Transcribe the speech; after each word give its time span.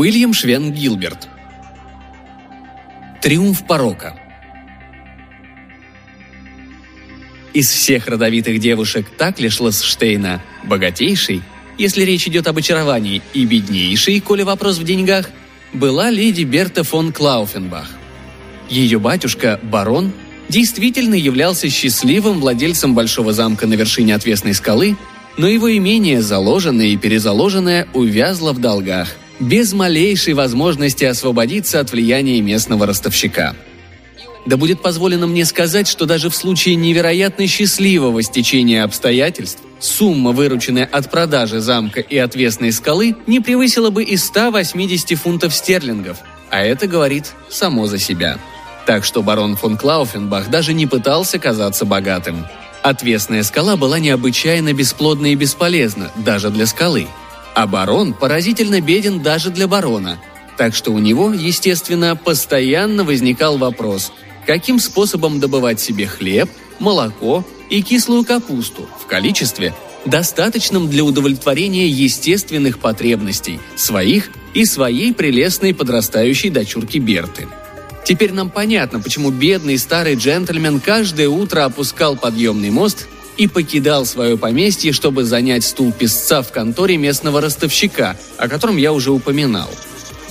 Уильям 0.00 0.32
Швен 0.32 0.72
Гилберт. 0.72 1.28
Триумф 3.20 3.66
порока. 3.66 4.18
Из 7.52 7.68
всех 7.68 8.06
родовитых 8.06 8.60
девушек 8.60 9.06
Таклишлас 9.18 9.82
Штейна 9.82 10.40
богатейшей, 10.64 11.42
если 11.76 12.02
речь 12.04 12.26
идет 12.26 12.46
об 12.46 12.56
очаровании, 12.56 13.20
и 13.34 13.44
беднейшей, 13.44 14.20
коли 14.20 14.42
вопрос 14.42 14.78
в 14.78 14.84
деньгах, 14.84 15.28
была 15.74 16.08
леди 16.08 16.44
Берта 16.44 16.82
фон 16.82 17.12
Клауфенбах. 17.12 17.90
Ее 18.70 18.98
батюшка, 18.98 19.60
барон, 19.62 20.14
действительно 20.48 21.14
являлся 21.14 21.68
счастливым 21.68 22.40
владельцем 22.40 22.94
большого 22.94 23.34
замка 23.34 23.66
на 23.66 23.74
вершине 23.74 24.14
отвесной 24.14 24.54
скалы, 24.54 24.96
но 25.36 25.46
его 25.46 25.70
имение, 25.76 26.22
заложенное 26.22 26.86
и 26.86 26.96
перезаложенное, 26.96 27.86
увязло 27.92 28.54
в 28.54 28.60
долгах– 28.60 29.14
без 29.40 29.72
малейшей 29.72 30.34
возможности 30.34 31.04
освободиться 31.04 31.80
от 31.80 31.90
влияния 31.90 32.40
местного 32.40 32.86
ростовщика. 32.86 33.56
Да 34.46 34.56
будет 34.56 34.80
позволено 34.80 35.26
мне 35.26 35.44
сказать, 35.44 35.88
что 35.88 36.06
даже 36.06 36.30
в 36.30 36.36
случае 36.36 36.74
невероятно 36.74 37.46
счастливого 37.46 38.22
стечения 38.22 38.84
обстоятельств 38.84 39.60
сумма, 39.80 40.32
вырученная 40.32 40.84
от 40.84 41.10
продажи 41.10 41.60
замка 41.60 42.00
и 42.00 42.16
отвесной 42.16 42.72
скалы, 42.72 43.16
не 43.26 43.40
превысила 43.40 43.90
бы 43.90 44.02
и 44.02 44.16
180 44.16 45.18
фунтов 45.18 45.54
стерлингов, 45.54 46.18
а 46.50 46.62
это 46.62 46.86
говорит 46.86 47.32
само 47.48 47.86
за 47.86 47.98
себя. 47.98 48.38
Так 48.86 49.04
что 49.04 49.22
барон 49.22 49.56
фон 49.56 49.76
Клауфенбах 49.76 50.48
даже 50.50 50.72
не 50.74 50.86
пытался 50.86 51.38
казаться 51.38 51.84
богатым. 51.84 52.46
Отвесная 52.82 53.42
скала 53.42 53.76
была 53.76 53.98
необычайно 53.98 54.72
бесплодна 54.72 55.32
и 55.32 55.34
бесполезна, 55.34 56.10
даже 56.16 56.50
для 56.50 56.66
скалы– 56.66 57.06
а 57.60 57.66
барон 57.66 58.14
поразительно 58.14 58.80
беден 58.80 59.20
даже 59.20 59.50
для 59.50 59.68
барона. 59.68 60.18
Так 60.56 60.74
что 60.74 60.92
у 60.92 60.98
него, 60.98 61.30
естественно, 61.30 62.16
постоянно 62.16 63.04
возникал 63.04 63.58
вопрос, 63.58 64.12
каким 64.46 64.78
способом 64.78 65.40
добывать 65.40 65.78
себе 65.78 66.06
хлеб, 66.06 66.48
молоко 66.78 67.44
и 67.68 67.82
кислую 67.82 68.24
капусту 68.24 68.88
в 68.98 69.06
количестве, 69.06 69.74
достаточном 70.06 70.88
для 70.88 71.04
удовлетворения 71.04 71.86
естественных 71.86 72.78
потребностей 72.78 73.60
своих 73.76 74.30
и 74.54 74.64
своей 74.64 75.12
прелестной 75.12 75.74
подрастающей 75.74 76.48
дочурки 76.48 76.96
Берты. 76.96 77.46
Теперь 78.06 78.32
нам 78.32 78.48
понятно, 78.48 79.00
почему 79.00 79.30
бедный 79.30 79.76
старый 79.76 80.14
джентльмен 80.14 80.80
каждое 80.80 81.28
утро 81.28 81.66
опускал 81.66 82.16
подъемный 82.16 82.70
мост 82.70 83.06
и 83.36 83.46
покидал 83.46 84.04
свое 84.04 84.36
поместье, 84.36 84.92
чтобы 84.92 85.24
занять 85.24 85.64
стул 85.64 85.92
писца 85.92 86.42
в 86.42 86.52
конторе 86.52 86.96
местного 86.96 87.40
ростовщика, 87.40 88.16
о 88.36 88.48
котором 88.48 88.76
я 88.76 88.92
уже 88.92 89.10
упоминал. 89.10 89.70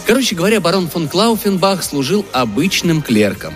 Короче 0.05 0.35
говоря, 0.35 0.59
барон 0.59 0.87
фон 0.87 1.07
Клауфенбах 1.07 1.83
служил 1.83 2.25
обычным 2.31 3.01
клерком. 3.01 3.53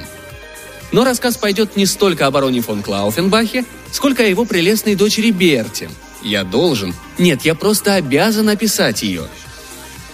Но 0.91 1.03
рассказ 1.03 1.37
пойдет 1.37 1.75
не 1.75 1.85
столько 1.85 2.27
о 2.27 2.31
бароне 2.31 2.61
фон 2.61 2.83
Клауфенбахе, 2.83 3.65
сколько 3.91 4.23
о 4.23 4.27
его 4.27 4.45
прелестной 4.45 4.95
дочери 4.95 5.31
Берте. 5.31 5.89
Я 6.21 6.43
должен, 6.43 6.93
нет, 7.17 7.41
я 7.43 7.55
просто 7.55 7.95
обязан 7.95 8.49
описать 8.49 9.03
ее. 9.03 9.23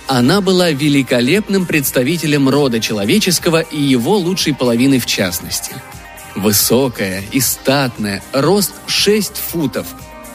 Она 0.07 0.41
была 0.41 0.71
великолепным 0.71 1.65
представителем 1.65 2.49
рода 2.49 2.79
человеческого 2.79 3.61
и 3.61 3.79
его 3.79 4.17
лучшей 4.17 4.55
половины 4.55 4.99
в 4.99 5.05
частности– 5.05 5.73
Высокая 6.39 7.21
и 7.33 7.41
статная, 7.41 8.23
рост 8.31 8.73
6 8.87 9.35
футов. 9.35 9.85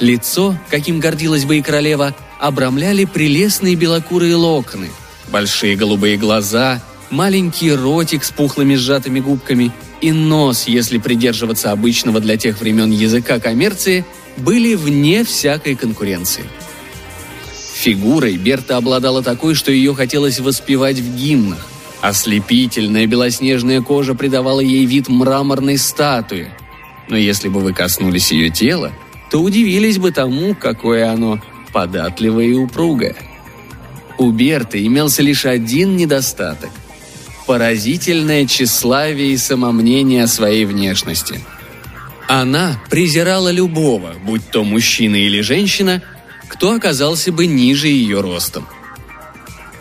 Лицо, 0.01 0.55
каким 0.69 1.01
гордилась 1.01 1.47
бы 1.47 1.57
и 1.57 1.63
королева, 1.63 2.15
обрамляли 2.39 3.07
прелестные 3.07 3.75
белокурые 3.75 4.35
локоны. 4.35 4.91
Большие 5.29 5.77
голубые 5.77 6.19
глаза, 6.19 6.83
маленький 7.09 7.73
ротик 7.73 8.23
с 8.25 8.31
пухлыми 8.31 8.75
сжатыми 8.75 9.21
губками 9.21 9.73
и 10.03 10.13
нос, 10.13 10.65
если 10.67 10.99
придерживаться 10.99 11.73
обычного 11.73 12.21
для 12.21 12.37
тех 12.37 12.61
времен 12.61 12.91
языка 12.91 13.41
коммерции, 13.41 14.05
были 14.37 14.75
вне 14.75 15.25
всякой 15.25 15.75
конкуренции. 15.75 16.45
Фигурой 17.77 18.37
Берта 18.37 18.77
обладала 18.77 19.23
такой, 19.23 19.55
что 19.55 19.73
ее 19.73 19.95
хотелось 19.95 20.39
воспевать 20.39 20.99
в 20.99 21.17
гимнах. 21.17 21.67
Ослепительная 22.05 23.07
белоснежная 23.07 23.81
кожа 23.81 24.15
придавала 24.15 24.61
ей 24.61 24.85
вид 24.85 25.09
мраморной 25.09 25.79
статуи. 25.79 26.51
Но 27.09 27.17
если 27.17 27.49
бы 27.49 27.61
вы 27.61 27.73
коснулись 27.73 28.31
ее 28.31 28.51
тела, 28.51 28.93
то 29.31 29.41
удивились 29.41 29.97
бы 29.97 30.13
тому, 30.13 30.55
какое 30.55 31.11
оно 31.11 31.41
податливое 31.73 32.45
и 32.45 32.53
упругое. 32.53 33.17
У 34.19 34.31
Берты 34.33 34.85
имелся 34.87 35.23
лишь 35.23 35.47
один 35.47 35.97
недостаток– 35.97 36.69
поразительное 37.47 38.47
тщеславие 38.47 39.33
и 39.33 39.39
самомнение 39.39 40.25
о 40.25 40.29
своей 40.29 40.67
внешности. 40.67 41.41
Она 42.29 42.83
презирала 42.91 43.51
любого, 43.51 44.13
будь 44.23 44.47
то 44.51 44.63
мужчина 44.63 45.17
или 45.17 45.41
женщина, 45.41 46.03
кто 46.49 46.73
оказался 46.73 47.33
бы 47.33 47.47
ниже 47.47 47.89
ее 47.89 48.21
ростом– 48.21 48.69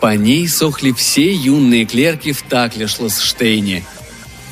по 0.04 0.16
ней 0.16 0.46
сохли 0.48 0.92
все 0.92 1.32
юные 1.32 1.86
клерки 1.86 2.32
в 2.32 2.42
Таклешлосштейне. 2.42 3.82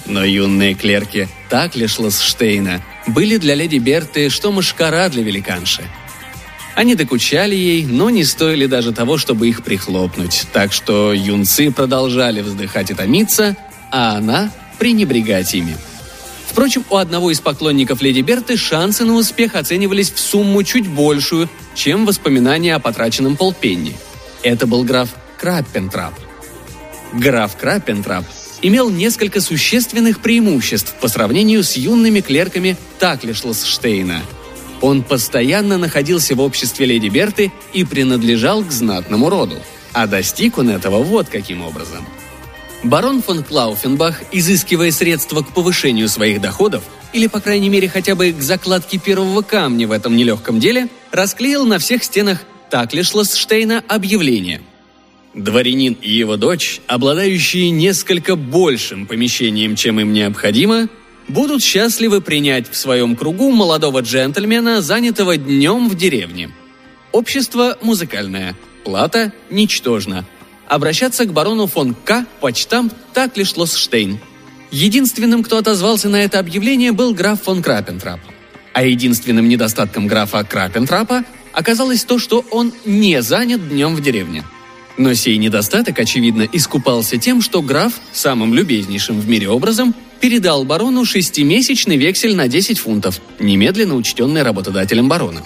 Но 0.06 0.24
юные 0.24 0.72
клерки 0.72 1.28
Таклешлосштейна 1.50 2.82
были 3.06 3.36
для 3.36 3.54
леди 3.54 3.76
Берты 3.76 4.30
что 4.30 4.50
мышкара 4.50 5.10
для 5.10 5.22
великанши. 5.22 5.82
Они 6.74 6.94
докучали 6.94 7.54
ей, 7.54 7.84
но 7.84 8.08
не 8.08 8.24
стоили 8.24 8.64
даже 8.64 8.92
того, 8.92 9.18
чтобы 9.18 9.46
их 9.46 9.62
прихлопнуть, 9.62 10.46
так 10.54 10.72
что 10.72 11.12
юнцы 11.12 11.70
продолжали 11.70 12.40
вздыхать 12.40 12.90
и 12.90 12.94
томиться, 12.94 13.54
а 13.90 14.16
она 14.16 14.50
пренебрегать 14.78 15.52
ими. 15.52 15.76
Впрочем, 16.46 16.82
у 16.88 16.96
одного 16.96 17.30
из 17.30 17.40
поклонников 17.40 18.00
леди 18.00 18.22
Берты 18.22 18.56
шансы 18.56 19.04
на 19.04 19.12
успех 19.16 19.54
оценивались 19.54 20.12
в 20.12 20.18
сумму 20.18 20.62
чуть 20.62 20.88
большую, 20.88 21.50
чем 21.74 22.06
воспоминания 22.06 22.74
о 22.74 22.78
потраченном 22.78 23.36
полпенни. 23.36 23.94
Это 24.42 24.66
был 24.66 24.82
граф 24.82 25.10
Краппентрап. 25.42 26.14
Граф 27.12 27.56
Краппентрап 27.56 28.24
имел 28.62 28.90
несколько 28.90 29.40
существенных 29.40 30.20
преимуществ 30.20 30.94
по 31.00 31.08
сравнению 31.08 31.64
с 31.64 31.76
юными 31.76 32.20
клерками 32.20 32.76
Таклишлсштейна. 33.00 34.22
Он 34.80 35.02
постоянно 35.02 35.78
находился 35.78 36.36
в 36.36 36.40
обществе 36.40 36.86
леди 36.86 37.08
Берты 37.08 37.50
и 37.72 37.82
принадлежал 37.82 38.62
к 38.62 38.70
знатному 38.70 39.28
роду. 39.30 39.56
А 39.92 40.06
достиг 40.06 40.58
он 40.58 40.70
этого 40.70 41.02
вот 41.02 41.28
каким 41.28 41.62
образом. 41.62 42.06
Барон 42.84 43.20
фон 43.20 43.42
Клауфенбах, 43.42 44.22
изыскивая 44.30 44.92
средства 44.92 45.42
к 45.42 45.52
повышению 45.52 46.08
своих 46.08 46.40
доходов, 46.40 46.84
или, 47.12 47.26
по 47.26 47.40
крайней 47.40 47.68
мере, 47.68 47.88
хотя 47.88 48.14
бы 48.14 48.30
к 48.30 48.40
закладке 48.40 48.96
первого 48.98 49.42
камня 49.42 49.88
в 49.88 49.90
этом 49.90 50.16
нелегком 50.16 50.60
деле, 50.60 50.86
расклеил 51.10 51.66
на 51.66 51.80
всех 51.80 52.04
стенах 52.04 52.38
Таклишлсштейна 52.70 53.82
объявление– 53.88 54.62
Дворянин 55.34 55.96
и 56.00 56.10
его 56.10 56.36
дочь, 56.36 56.80
обладающие 56.86 57.70
несколько 57.70 58.36
большим 58.36 59.06
помещением, 59.06 59.76
чем 59.76 59.98
им 59.98 60.12
необходимо, 60.12 60.88
будут 61.28 61.62
счастливы 61.62 62.20
принять 62.20 62.70
в 62.70 62.76
своем 62.76 63.16
кругу 63.16 63.50
молодого 63.50 64.00
джентльмена, 64.00 64.82
занятого 64.82 65.36
днем 65.38 65.88
в 65.88 65.96
деревне. 65.96 66.50
Общество 67.12 67.78
музыкальное, 67.82 68.54
плата 68.84 69.32
ничтожна. 69.50 70.26
Обращаться 70.68 71.24
к 71.24 71.32
барону 71.32 71.66
фон 71.66 71.94
К. 71.94 72.26
почтам 72.40 72.90
так 73.14 73.36
лишь 73.36 73.56
Лосштейн. 73.56 74.18
Единственным, 74.70 75.42
кто 75.42 75.58
отозвался 75.58 76.08
на 76.08 76.24
это 76.24 76.38
объявление, 76.38 76.92
был 76.92 77.14
граф 77.14 77.42
фон 77.42 77.62
Крапентрап. 77.62 78.20
А 78.74 78.84
единственным 78.84 79.48
недостатком 79.48 80.06
графа 80.06 80.44
Крапентрапа 80.44 81.24
оказалось 81.52 82.04
то, 82.04 82.18
что 82.18 82.44
он 82.50 82.72
не 82.86 83.20
занят 83.22 83.66
днем 83.68 83.94
в 83.94 84.02
деревне– 84.02 84.44
но 84.96 85.14
сей 85.14 85.38
недостаток, 85.38 85.98
очевидно, 85.98 86.46
искупался 86.52 87.16
тем, 87.16 87.40
что 87.40 87.62
граф, 87.62 87.94
самым 88.12 88.54
любезнейшим 88.54 89.20
в 89.20 89.28
мире 89.28 89.48
образом, 89.48 89.94
передал 90.20 90.64
барону 90.64 91.04
шестимесячный 91.04 91.96
вексель 91.96 92.36
на 92.36 92.48
10 92.48 92.78
фунтов, 92.78 93.20
немедленно 93.38 93.94
учтенный 93.94 94.42
работодателем 94.42 95.08
барона. 95.08 95.42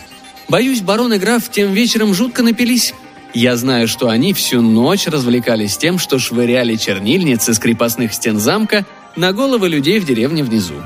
Боюсь, 0.49 0.81
барон 0.81 1.15
и 1.15 1.19
граф 1.19 1.51
тем 1.51 1.73
вечером 1.73 2.15
жутко 2.15 2.43
напились. 2.43 2.95
Я 3.35 3.57
знаю, 3.57 3.89
что 3.89 4.09
они 4.09 4.33
всю 4.33 4.61
ночь 4.61 5.07
развлекались 5.07 5.77
тем, 5.77 5.99
что 5.99 6.19
швыряли 6.19 6.77
чернильницы 6.77 7.55
с 7.55 7.59
крепостных 7.59 8.15
стен 8.15 8.39
замка 8.39 8.87
на 9.17 9.33
головы 9.33 9.69
людей 9.69 9.99
в 9.99 10.07
деревне 10.07 10.45
внизу. 10.45 10.83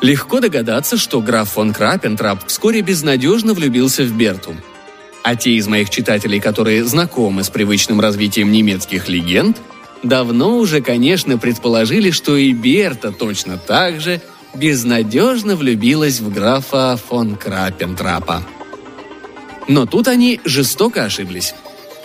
Легко 0.00 0.40
догадаться, 0.40 0.96
что 0.96 1.20
граф 1.20 1.50
фон 1.50 1.72
Крапентрап 1.72 2.46
вскоре 2.46 2.80
безнадежно 2.80 3.54
влюбился 3.54 4.02
в 4.04 4.12
Берту– 4.16 4.54
а 5.22 5.36
те 5.36 5.52
из 5.52 5.68
моих 5.68 5.90
читателей, 5.90 6.40
которые 6.40 6.84
знакомы 6.84 7.44
с 7.44 7.50
привычным 7.50 8.00
развитием 8.00 8.50
немецких 8.50 9.08
легенд, 9.08 9.58
давно 10.02 10.56
уже, 10.56 10.80
конечно, 10.80 11.38
предположили, 11.38 12.10
что 12.10 12.36
и 12.36 12.52
Берта 12.52 13.12
точно 13.12 13.58
так 13.58 14.00
же 14.00 14.20
безнадежно 14.54 15.56
влюбилась 15.56 16.20
в 16.20 16.32
графа 16.32 16.96
фон 16.96 17.36
Крапентрапа. 17.36 18.42
Но 19.68 19.86
тут 19.86 20.08
они 20.08 20.40
жестоко 20.44 21.04
ошиблись. 21.04 21.54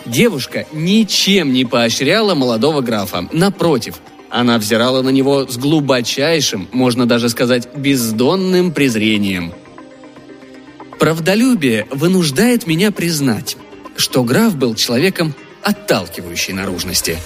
Девушка 0.06 0.66
ничем 0.72 1.52
не 1.52 1.64
поощряла 1.64 2.34
молодого 2.34 2.80
графа. 2.80 3.28
Напротив, 3.32 3.96
она 4.30 4.58
взирала 4.58 5.02
на 5.02 5.10
него 5.10 5.46
с 5.46 5.56
глубочайшим, 5.56 6.68
можно 6.72 7.06
даже 7.06 7.28
сказать, 7.28 7.68
бездонным 7.74 8.72
презрением. 8.72 9.52
Правдолюбие 10.98 11.86
вынуждает 11.90 12.66
меня 12.66 12.90
признать, 12.90 13.56
что 13.96 14.24
граф 14.24 14.56
был 14.56 14.74
человеком 14.74 15.34
отталкивающей 15.62 16.52
наружности. 16.52 17.18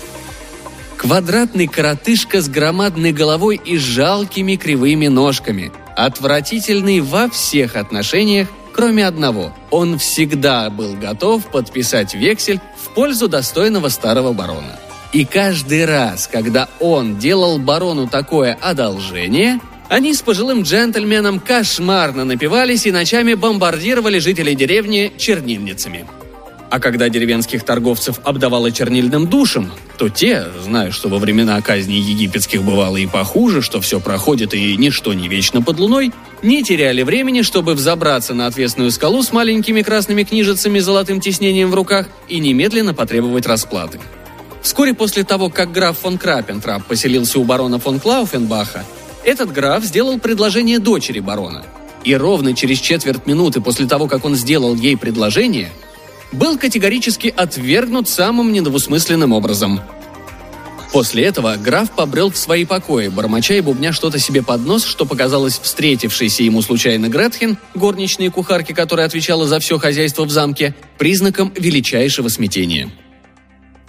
Квадратный 0.99 1.67
коротышка 1.67 2.41
с 2.41 2.49
громадной 2.49 3.13
головой 3.13 3.61
и 3.65 3.79
жалкими 3.79 4.57
кривыми 4.57 5.09
ножками, 5.09 5.73
отвратительный 5.97 7.01
во 7.01 7.29
всех 7.29 7.77
отношениях, 7.77 8.49
кроме 8.75 9.07
одного. 9.07 9.57
Он 9.71 9.99
всегда 9.99 10.71
был 10.71 10.95
готов 10.95 11.47
подписать 11.47 12.15
вексель 12.15 12.61
в 12.77 12.95
пользу 12.95 13.27
достойного 13.27 13.89
старого 13.89 14.33
барона. 14.33 14.79
И 15.13 15.25
каждый 15.25 15.85
раз, 15.85 16.27
когда 16.27 16.69
он 16.79 17.19
делал 17.19 17.59
барону 17.59 18.07
такое 18.07 18.57
одолжение, 18.61 19.61
они 19.93 20.15
с 20.15 20.23
пожилым 20.23 20.63
джентльменом 20.63 21.39
кошмарно 21.39 22.25
напивались 22.25 22.87
и 22.87 22.91
ночами 22.91 23.35
бомбардировали 23.35 24.21
жителей 24.21 24.55
деревни 24.55 25.13
чернильницами. 25.19 26.07
А 26.71 26.81
когда 26.81 27.11
деревенских 27.11 27.63
торговцев 27.63 28.19
обдавало 28.25 28.73
чернильным 28.73 29.27
душем, 29.27 29.71
то 29.99 30.09
те, 30.09 30.47
зная, 30.65 30.93
что 30.93 31.11
во 31.11 31.19
времена 31.19 31.61
казни 31.61 31.97
египетских 31.97 32.63
бывало 32.63 32.97
и 32.97 33.07
похуже, 33.07 33.61
что 33.61 33.83
все 33.83 34.01
проходит 34.01 34.55
и 34.55 34.79
ничто 34.79 35.13
не 35.13 35.29
вечно 35.29 35.61
под 35.61 35.79
луной, 35.79 36.11
не 36.41 36.63
теряли 36.63 37.03
времени, 37.03 37.43
чтобы 37.43 37.75
взобраться 37.75 38.33
на 38.33 38.47
отвесную 38.47 38.91
скалу 38.93 39.23
с 39.23 39.31
маленькими 39.31 39.83
красными 39.83 40.23
книжицами 40.23 40.79
с 40.79 40.85
золотым 40.87 41.21
тиснением 41.21 41.71
в 41.71 41.75
руках 41.75 42.09
и 42.31 42.41
немедленно 42.41 42.95
потребовать 42.95 43.45
расплаты. 43.45 44.01
Вскоре 44.63 44.95
после 44.95 45.25
того, 45.25 45.51
как 45.51 45.71
граф 45.71 45.99
фон 45.99 46.17
Крапентрап 46.17 46.87
поселился 46.87 47.39
у 47.39 47.45
барона 47.45 47.79
фон 47.79 48.01
Клауфенбаха, 48.01 48.87
этот 49.25 49.53
граф 49.53 49.85
сделал 49.85 50.19
предложение 50.19 50.79
дочери 50.79 51.21
барона. 51.21 51.65
И 52.05 52.15
ровно 52.15 52.55
через 52.55 52.79
четверть 52.79 53.27
минуты 53.27 53.61
после 53.61 53.87
того, 53.87 54.09
как 54.09 54.25
он 54.25 54.35
сделал 54.35 54.75
ей 54.75 54.97
предложение, 54.97 55.71
был 56.33 56.59
категорически 56.59 57.33
отвергнут 57.37 58.09
самым 58.09 58.53
недовусмысленным 58.53 59.33
образом. 59.33 59.81
После 60.93 61.25
этого 61.25 61.57
граф 61.57 61.91
побрел 61.91 62.31
в 62.31 62.37
свои 62.37 62.67
покои, 62.67 63.09
бормоча 63.09 63.55
и 63.55 63.61
бубня 63.61 63.93
что-то 63.93 64.19
себе 64.19 64.43
под 64.43 64.67
нос, 64.67 64.85
что 64.85 65.07
показалось 65.07 65.59
встретившейся 65.59 66.43
ему 66.43 66.61
случайно 66.61 67.09
Гретхен, 67.09 67.57
горничной 67.75 68.29
кухарки, 68.31 68.73
которая 68.73 69.07
отвечала 69.07 69.47
за 69.47 69.59
все 69.59 69.79
хозяйство 69.79 70.25
в 70.25 70.31
замке, 70.31 70.75
признаком 70.99 71.53
величайшего 71.57 72.29
смятения– 72.29 72.91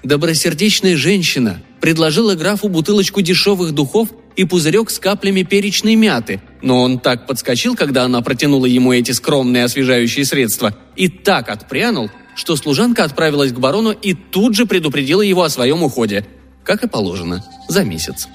Добросердечная 0.03 0.97
женщина 0.97 1.61
предложила 1.79 2.35
графу 2.35 2.67
бутылочку 2.67 3.21
дешевых 3.21 3.71
духов 3.71 4.09
и 4.35 4.45
пузырек 4.45 4.89
с 4.89 4.99
каплями 4.99 5.43
перечной 5.43 5.95
мяты, 5.95 6.41
но 6.61 6.81
он 6.81 6.99
так 6.99 7.27
подскочил, 7.27 7.75
когда 7.75 8.03
она 8.03 8.21
протянула 8.21 8.65
ему 8.65 8.93
эти 8.93 9.11
скромные 9.11 9.63
освежающие 9.63 10.25
средства, 10.25 10.75
и 10.95 11.07
так 11.07 11.49
отпрянул, 11.49 12.09
что 12.35 12.55
служанка 12.55 13.03
отправилась 13.03 13.51
к 13.51 13.59
барону 13.59 13.91
и 13.91 14.13
тут 14.13 14.55
же 14.55 14.65
предупредила 14.65 15.21
его 15.21 15.43
о 15.43 15.49
своем 15.49 15.83
уходе, 15.83 16.25
как 16.63 16.83
и 16.83 16.87
положено, 16.87 17.43
за 17.67 17.83
месяц. 17.83 18.27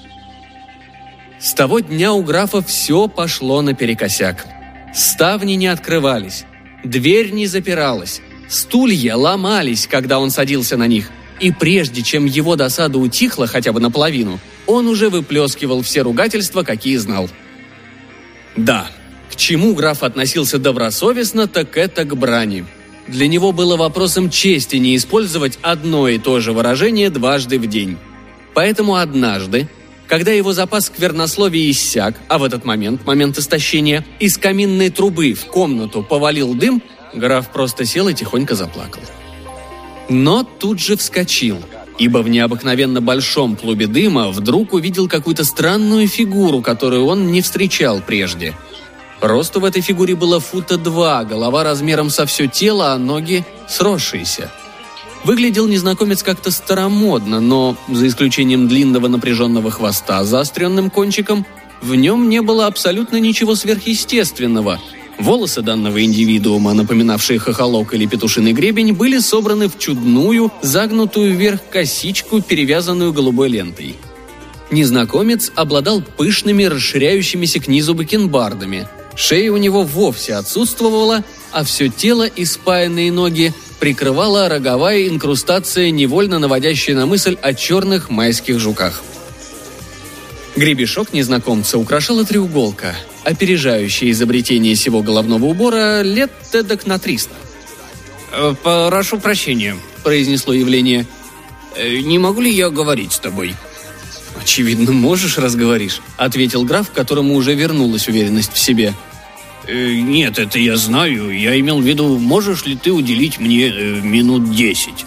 С 1.39 1.53
того 1.53 1.79
дня 1.79 2.13
у 2.13 2.23
графа 2.23 2.61
все 2.61 3.07
пошло 3.07 3.61
наперекосяк. 3.61 4.45
Ставни 4.93 5.53
не 5.53 5.67
открывались, 5.67 6.45
дверь 6.83 7.31
не 7.31 7.47
запиралась, 7.47 8.21
стулья 8.49 9.15
ломались, 9.15 9.87
когда 9.87 10.19
он 10.19 10.31
садился 10.31 10.77
на 10.77 10.87
них– 10.87 11.09
и 11.39 11.51
прежде 11.51 12.01
чем 12.01 12.25
его 12.25 12.55
досада 12.55 12.97
утихла 12.97 13.47
хотя 13.47 13.71
бы 13.71 13.79
наполовину, 13.79 14.39
он 14.69 14.87
уже 14.87 15.09
выплескивал 15.09 15.81
все 15.81 16.01
ругательства, 16.01 16.63
какие 16.63 16.97
знал. 16.97 17.27
Да, 18.55 18.87
к 19.31 19.35
чему 19.35 19.73
граф 19.73 20.03
относился 20.03 20.59
добросовестно, 20.59 21.47
так 21.47 21.75
это 21.75 22.05
к 22.05 22.15
брани. 22.15 22.65
Для 23.07 23.27
него 23.27 23.51
было 23.51 23.77
вопросом 23.77 24.29
чести 24.29 24.75
не 24.75 24.95
использовать 24.95 25.57
одно 25.63 26.07
и 26.07 26.19
то 26.19 26.39
же 26.39 26.53
выражение 26.53 27.09
дважды 27.09 27.57
в 27.57 27.65
день. 27.65 27.97
Поэтому 28.53 28.95
однажды, 28.95 29.67
когда 30.07 30.31
его 30.31 30.53
запас 30.53 30.85
сквернословия 30.85 31.71
иссяк, 31.71 32.15
а 32.27 32.37
в 32.37 32.43
этот 32.43 32.63
момент, 32.63 33.05
момент 33.07 33.39
истощения, 33.39 34.05
из 34.19 34.37
каминной 34.37 34.91
трубы 34.91 35.33
в 35.33 35.45
комнату 35.45 36.03
повалил 36.03 36.53
дым, 36.53 36.83
граф 37.15 37.51
просто 37.51 37.85
сел 37.85 38.07
и 38.07 38.13
тихонько 38.13 38.53
заплакал 38.53 39.01
но 40.09 40.43
тут 40.43 40.79
же 40.79 40.97
вскочил, 40.97 41.59
ибо 41.99 42.19
в 42.19 42.29
необыкновенно 42.29 43.01
большом 43.01 43.55
клубе 43.55 43.85
дыма 43.85 44.29
вдруг 44.29 44.73
увидел 44.73 45.07
какую-то 45.07 45.43
странную 45.43 46.07
фигуру, 46.07 46.61
которую 46.61 47.05
он 47.05 47.31
не 47.31 47.41
встречал 47.41 48.01
прежде. 48.01 48.55
Росту 49.21 49.59
в 49.59 49.65
этой 49.65 49.81
фигуре 49.81 50.15
было 50.15 50.39
фута 50.39 50.77
два, 50.77 51.25
голова 51.25 51.63
размером 51.63 52.09
со 52.09 52.25
все 52.25 52.47
тело, 52.47 52.93
а 52.93 52.97
ноги 52.97 53.45
сросшиеся. 53.67 54.49
Выглядел 55.25 55.67
незнакомец 55.67 56.23
как-то 56.23 56.49
старомодно, 56.49 57.41
но, 57.41 57.75
за 57.89 58.07
исключением 58.07 58.69
длинного 58.69 59.09
напряженного 59.09 59.69
хвоста 59.69 60.23
с 60.23 60.29
заостренным 60.29 60.89
кончиком, 60.89 61.45
в 61.81 61.95
нем 61.95 62.29
не 62.29 62.41
было 62.41 62.67
абсолютно 62.67 63.17
ничего 63.17 63.55
сверхъестественного– 63.55 64.79
Волосы 65.19 65.61
данного 65.61 66.01
индивидуума, 66.01 66.73
напоминавшие 66.73 67.39
хохолок 67.39 67.93
или 67.93 68.05
петушиный 68.05 68.53
гребень, 68.53 68.93
были 68.93 69.19
собраны 69.19 69.67
в 69.67 69.77
чудную, 69.77 70.49
загнутую 70.61 71.35
вверх 71.35 71.59
косичку, 71.69 72.41
перевязанную 72.41 73.11
голубой 73.11 73.49
лентой. 73.49 73.97
Незнакомец 74.71 75.51
обладал 75.55 76.01
пышными, 76.01 76.63
расширяющимися 76.63 77.59
к 77.59 77.67
низу 77.67 77.95
бакенбардами. 77.95 78.87
Шея 79.15 79.51
у 79.51 79.57
него 79.57 79.83
вовсе 79.83 80.35
отсутствовала, 80.35 81.25
а 81.51 81.65
все 81.65 81.89
тело 81.89 82.25
и 82.25 82.45
спаянные 82.45 83.11
ноги 83.11 83.53
прикрывала 83.79 84.47
роговая 84.47 85.07
инкрустация, 85.09 85.91
невольно 85.91 86.39
наводящая 86.39 86.95
на 86.95 87.05
мысль 87.05 87.35
о 87.41 87.53
черных 87.53 88.09
майских 88.09 88.59
жуках. 88.59 89.01
Гребешок 90.55 91.13
незнакомца 91.13 91.77
украшала 91.77 92.25
треуголка, 92.25 92.95
опережающая 93.23 94.11
изобретение 94.11 94.75
сего 94.75 95.01
головного 95.01 95.45
убора 95.45 96.01
лет 96.01 96.31
тедок 96.51 96.85
на 96.85 96.99
300. 96.99 97.33
«Э, 98.31 98.55
«Прошу 98.61 99.19
прощения»,— 99.19 99.75
произнесло 100.03 100.53
явление. 100.53 101.05
«Э, 101.75 101.99
«Не 101.99 102.19
могу 102.19 102.41
ли 102.41 102.51
я 102.51 102.69
говорить 102.69 103.13
с 103.13 103.19
тобой?» 103.19 103.55
«Очевидно, 104.41 104.91
можешь, 104.91 105.37
разговоришь»,— 105.37 106.01
ответил 106.17 106.63
граф, 106.63 106.91
которому 106.91 107.35
уже 107.35 107.53
вернулась 107.55 108.07
уверенность 108.07 108.53
в 108.53 108.59
себе. 108.59 108.93
«Э, 109.65 109.93
«Нет, 109.95 110.39
это 110.39 110.59
я 110.59 110.77
знаю. 110.77 111.37
Я 111.37 111.59
имел 111.59 111.79
в 111.79 111.85
виду, 111.85 112.17
можешь 112.17 112.65
ли 112.65 112.75
ты 112.75 112.91
уделить 112.91 113.39
мне 113.39 113.69
минут 113.69 114.53
десять?» 114.53 115.05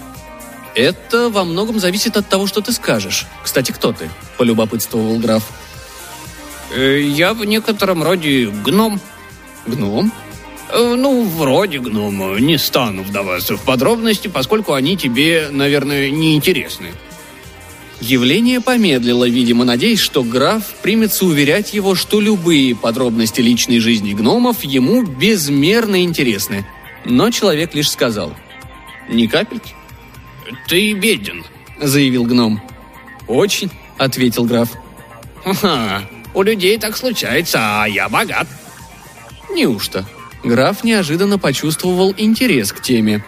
«Это 0.74 1.28
во 1.28 1.44
многом 1.44 1.78
зависит 1.78 2.16
от 2.16 2.28
того, 2.28 2.46
что 2.46 2.60
ты 2.60 2.72
скажешь. 2.72 3.26
Кстати, 3.42 3.72
кто 3.72 3.92
ты?»– 3.92 4.08
полюбопытствовал 4.38 5.18
граф. 5.18 5.42
Э, 6.74 7.00
«Я 7.00 7.34
в 7.34 7.44
некотором 7.44 8.02
роде 8.02 8.46
гном». 8.64 9.00
«Гном?» 9.66 10.12
э, 10.70 10.94
«Ну, 10.96 11.24
вроде 11.24 11.78
гнома. 11.78 12.38
Не 12.38 12.58
стану 12.58 13.02
вдаваться 13.02 13.56
в 13.56 13.62
подробности, 13.62 14.28
поскольку 14.28 14.72
они 14.72 14.96
тебе, 14.96 15.48
наверное, 15.50 16.10
не 16.10 16.34
интересны». 16.34 16.92
Явление 18.02 18.60
помедлило, 18.60 19.28
видимо, 19.28 19.64
надеясь, 19.64 20.00
что 20.00 20.24
граф 20.24 20.64
примется 20.82 21.24
уверять 21.24 21.72
его, 21.72 21.94
что 21.94 22.20
любые 22.20 22.74
подробности 22.74 23.40
личной 23.40 23.78
жизни 23.78 24.12
гномов 24.12 24.64
ему 24.64 25.04
безмерно 25.04 26.02
интересны. 26.02 26.66
Но 27.04 27.30
человек 27.30 27.76
лишь 27.76 27.88
сказал 27.88 28.34
«Ни 29.08 29.26
капельки». 29.28 29.74
«Ты 30.66 30.92
беден»,— 30.92 31.44
заявил 31.80 32.24
гном. 32.24 32.62
«Очень»,— 33.26 33.70
ответил 33.98 34.44
граф. 34.44 34.70
«Ха, 35.44 36.02
у 36.34 36.42
людей 36.42 36.78
так 36.78 36.96
случается, 36.96 37.58
а 37.60 37.86
я 37.86 38.08
богат». 38.08 38.46
«Неужто?» 39.50 40.06
Граф 40.44 40.82
неожиданно 40.82 41.38
почувствовал 41.38 42.14
интерес 42.16 42.72
к 42.72 42.80
теме. 42.82 43.24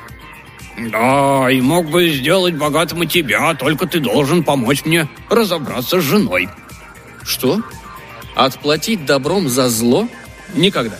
«Да, 0.76 1.48
и 1.50 1.60
мог 1.60 1.88
бы 1.88 2.08
сделать 2.08 2.54
богатым 2.54 3.04
и 3.04 3.06
тебя, 3.06 3.54
только 3.54 3.86
ты 3.86 4.00
должен 4.00 4.42
помочь 4.42 4.84
мне 4.84 5.08
разобраться 5.30 6.00
с 6.00 6.04
женой». 6.04 6.48
«Что? 7.22 7.62
Отплатить 8.34 9.06
добром 9.06 9.48
за 9.48 9.68
зло? 9.68 10.08
Никогда». 10.54 10.98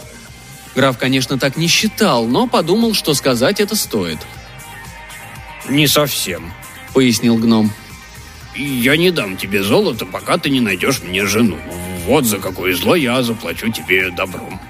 Граф, 0.77 0.99
конечно, 0.99 1.39
так 1.39 1.57
не 1.57 1.67
считал, 1.67 2.27
но 2.27 2.47
подумал, 2.47 2.95
что 2.95 3.15
сказать 3.15 3.61
это 3.61 3.75
стоит– 3.77 4.19
«Не 5.69 5.87
совсем»,— 5.87 6.53
пояснил 6.95 7.37
гном. 7.37 7.71
«Я 8.55 8.97
не 8.97 9.11
дам 9.11 9.37
тебе 9.37 9.63
золото, 9.63 10.07
пока 10.07 10.39
ты 10.39 10.51
не 10.51 10.61
найдешь 10.61 11.03
мне 11.03 11.27
жену. 11.27 11.59
Вот 12.07 12.25
за 12.25 12.39
какое 12.39 12.75
зло 12.75 12.95
я 12.95 13.23
заплачу 13.23 13.71
тебе 13.71 14.11
добром». 14.11 14.61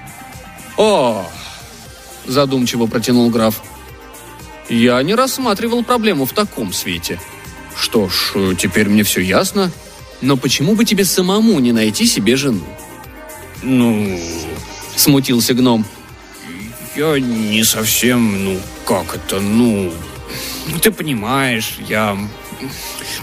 «О!»— 0.77 1.29
задумчиво 2.25 2.87
протянул 2.87 3.29
граф. 3.29 3.61
Я 4.69 5.01
не 5.03 5.13
рассматривал 5.13 5.83
проблему 5.83 6.25
в 6.25 6.33
таком 6.33 6.73
свете. 6.73 7.19
Что 7.79 8.09
ж, 8.09 8.55
теперь 8.57 8.89
мне 8.89 9.03
все 9.03 9.21
ясно. 9.21 9.71
Но 10.21 10.37
почему 10.37 10.75
бы 10.75 10.85
тебе 10.85 11.05
самому 11.05 11.59
не 11.59 11.71
найти 11.71 12.05
себе 12.05 12.35
жену? 12.35 12.63
Ну, 13.61 14.19
Смутился 14.95 15.53
гном. 15.53 15.85
я 16.95 17.19
не 17.19 17.63
совсем, 17.63 18.45
ну, 18.45 18.59
как 18.85 19.15
это, 19.15 19.39
ну... 19.39 19.93
Ты 20.81 20.91
понимаешь, 20.91 21.77
я... 21.87 22.17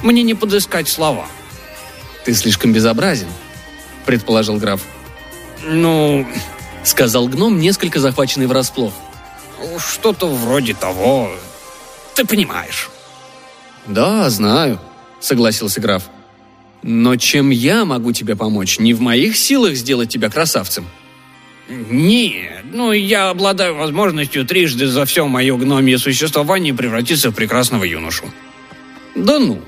Мне 0.03 0.23
не 0.23 0.35
подыскать 0.35 0.89
слова. 0.89 1.27
Ты 2.25 2.35
слишком 2.35 2.73
безобразен, 2.73 3.29
предположил 4.07 4.57
граф. 4.59 4.81
Ну, 5.65 6.27
Сказал 6.85 7.29
гном, 7.29 7.61
несколько 7.61 8.01
захваченный 8.01 8.47
врасплох. 8.47 8.93
что-то 9.79 10.27
вроде 10.27 10.75
того. 10.75 11.31
Ты 12.15 12.25
понимаешь. 12.25 12.91
Да, 13.87 14.29
знаю, 14.31 14.81
согласился 15.21 15.81
граф. 15.81 16.05
Но 16.83 17.17
чем 17.17 17.51
я 17.51 17.85
могу 17.85 18.13
тебе 18.13 18.35
помочь? 18.35 18.81
Не 18.81 18.93
в 18.93 19.01
моих 19.01 19.37
силах 19.37 19.75
сделать 19.75 20.09
тебя 20.09 20.29
красавцем. 20.29 20.89
Нет, 21.69 22.65
ну 22.73 22.93
я 22.93 23.31
обладаю 23.31 23.77
возможностью 23.77 24.45
трижды 24.45 24.89
за 24.89 25.05
все 25.05 25.27
мое 25.27 25.57
гномье 25.57 25.99
существование 25.99 26.75
превратиться 26.75 27.31
в 27.31 27.35
прекрасного 27.35 27.85
юношу. 27.85 28.25
Да 29.15 29.39
ну, 29.39 29.63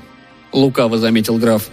лукаво 0.51 0.97
заметил 0.97 1.37
граф. 1.37 1.69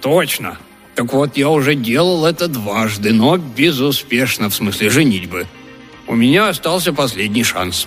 Точно. 0.00 0.58
Так 0.94 1.12
вот, 1.12 1.36
я 1.36 1.48
уже 1.48 1.74
делал 1.74 2.24
это 2.26 2.48
дважды, 2.48 3.12
но 3.12 3.36
безуспешно, 3.36 4.50
в 4.50 4.54
смысле 4.54 4.90
женитьбы. 4.90 5.46
У 6.06 6.14
меня 6.14 6.48
остался 6.48 6.92
последний 6.92 7.44
шанс. 7.44 7.86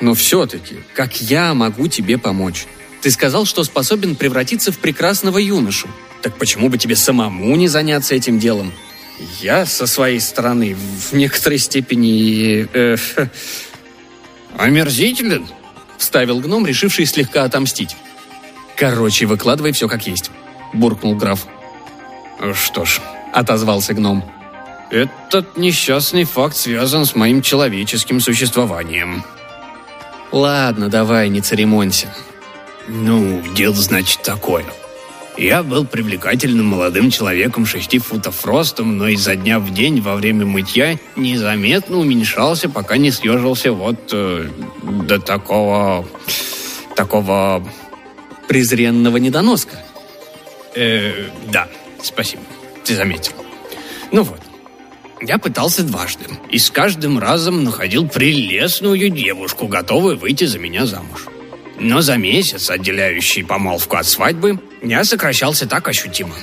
Но 0.00 0.14
все-таки, 0.14 0.76
как 0.94 1.20
я 1.20 1.52
могу 1.54 1.88
тебе 1.88 2.16
помочь? 2.16 2.66
Ты 3.02 3.10
сказал, 3.10 3.44
что 3.44 3.64
способен 3.64 4.16
превратиться 4.16 4.72
в 4.72 4.78
прекрасного 4.78 5.38
юношу. 5.38 5.88
Так 6.22 6.36
почему 6.36 6.68
бы 6.68 6.78
тебе 6.78 6.96
самому 6.96 7.54
не 7.56 7.68
заняться 7.68 8.14
этим 8.14 8.38
делом? 8.38 8.72
Я 9.40 9.66
со 9.66 9.86
своей 9.86 10.20
стороны 10.20 10.74
в 10.74 11.12
некоторой 11.12 11.58
степени... 11.58 12.68
э, 12.72 12.96
Омерзителен? 14.56 15.46
вставил 15.98 16.40
гном, 16.40 16.66
решивший 16.66 17.04
слегка 17.04 17.44
отомстить. 17.44 17.96
Короче, 18.76 19.26
выкладывай 19.26 19.72
все 19.72 19.86
как 19.86 20.06
есть, 20.06 20.30
буркнул 20.72 21.14
граф. 21.14 21.46
Что 22.54 22.86
ж, 22.86 23.00
Отозвался 23.32 23.94
гном. 23.94 24.24
этот 24.90 25.56
несчастный 25.56 26.24
факт 26.24 26.56
связан 26.56 27.04
с 27.04 27.14
моим 27.14 27.42
человеческим 27.42 28.20
существованием. 28.20 29.22
Ладно, 30.32 30.88
давай, 30.88 31.28
не 31.28 31.40
церемонься. 31.40 32.12
Ну, 32.88 33.42
дело 33.54 33.74
значит 33.76 34.22
такое. 34.22 34.64
Я 35.36 35.62
был 35.62 35.86
привлекательным 35.86 36.66
молодым 36.66 37.10
человеком 37.10 37.64
шести 37.64 37.98
футов 37.98 38.44
ростом, 38.44 38.98
но 38.98 39.08
изо 39.08 39.36
дня 39.36 39.58
в 39.58 39.72
день 39.72 40.00
во 40.00 40.16
время 40.16 40.44
мытья 40.44 40.98
незаметно 41.16 41.98
уменьшался, 41.98 42.68
пока 42.68 42.96
не 42.96 43.10
съежился 43.10 43.72
вот 43.72 44.10
э, 44.12 44.48
до 44.82 45.18
такого... 45.20 46.06
такого... 46.94 47.66
Презренного 48.48 49.18
недоноска. 49.18 49.76
Э, 50.74 51.28
да, 51.52 51.68
спасибо, 52.02 52.42
ты 52.84 52.96
заметил. 52.96 53.34
Ну 54.10 54.24
вот, 54.24 54.40
я 55.20 55.38
пытался 55.38 55.84
дважды, 55.84 56.24
и 56.50 56.58
с 56.58 56.68
каждым 56.70 57.20
разом 57.20 57.62
находил 57.62 58.08
прелестную 58.08 59.08
девушку, 59.08 59.68
готовую 59.68 60.18
выйти 60.18 60.44
за 60.44 60.58
меня 60.58 60.84
замуж. 60.86 61.26
Но 61.80 62.02
за 62.02 62.18
месяц, 62.18 62.68
отделяющий 62.68 63.42
помолвку 63.42 63.96
от 63.96 64.06
свадьбы, 64.06 64.60
я 64.82 65.02
сокращался 65.02 65.66
так 65.66 65.88
ощутимо. 65.88 66.34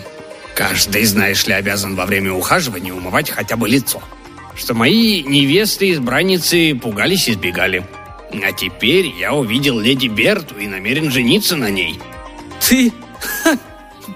Каждый, 0.56 1.06
знаешь 1.06 1.46
ли, 1.46 1.54
обязан 1.54 1.96
во 1.96 2.08
время 2.08 2.34
ухаживания 2.34 2.92
умывать 2.92 3.30
хотя 3.30 3.56
бы 3.56 3.70
лицо. 3.70 4.02
Что 4.56 4.74
мои 4.74 5.22
невесты-избранницы 5.22 6.74
пугались 6.74 7.28
и 7.28 7.34
сбегали. 7.34 7.86
А 8.44 8.52
теперь 8.52 9.06
я 9.06 9.34
увидел 9.34 9.80
леди 9.80 10.08
Берту 10.08 10.58
и 10.58 10.66
намерен 10.66 11.12
жениться 11.12 11.56
на 11.56 11.70
ней. 11.70 12.00
Ты... 12.60 12.92
Ха, 13.44 13.56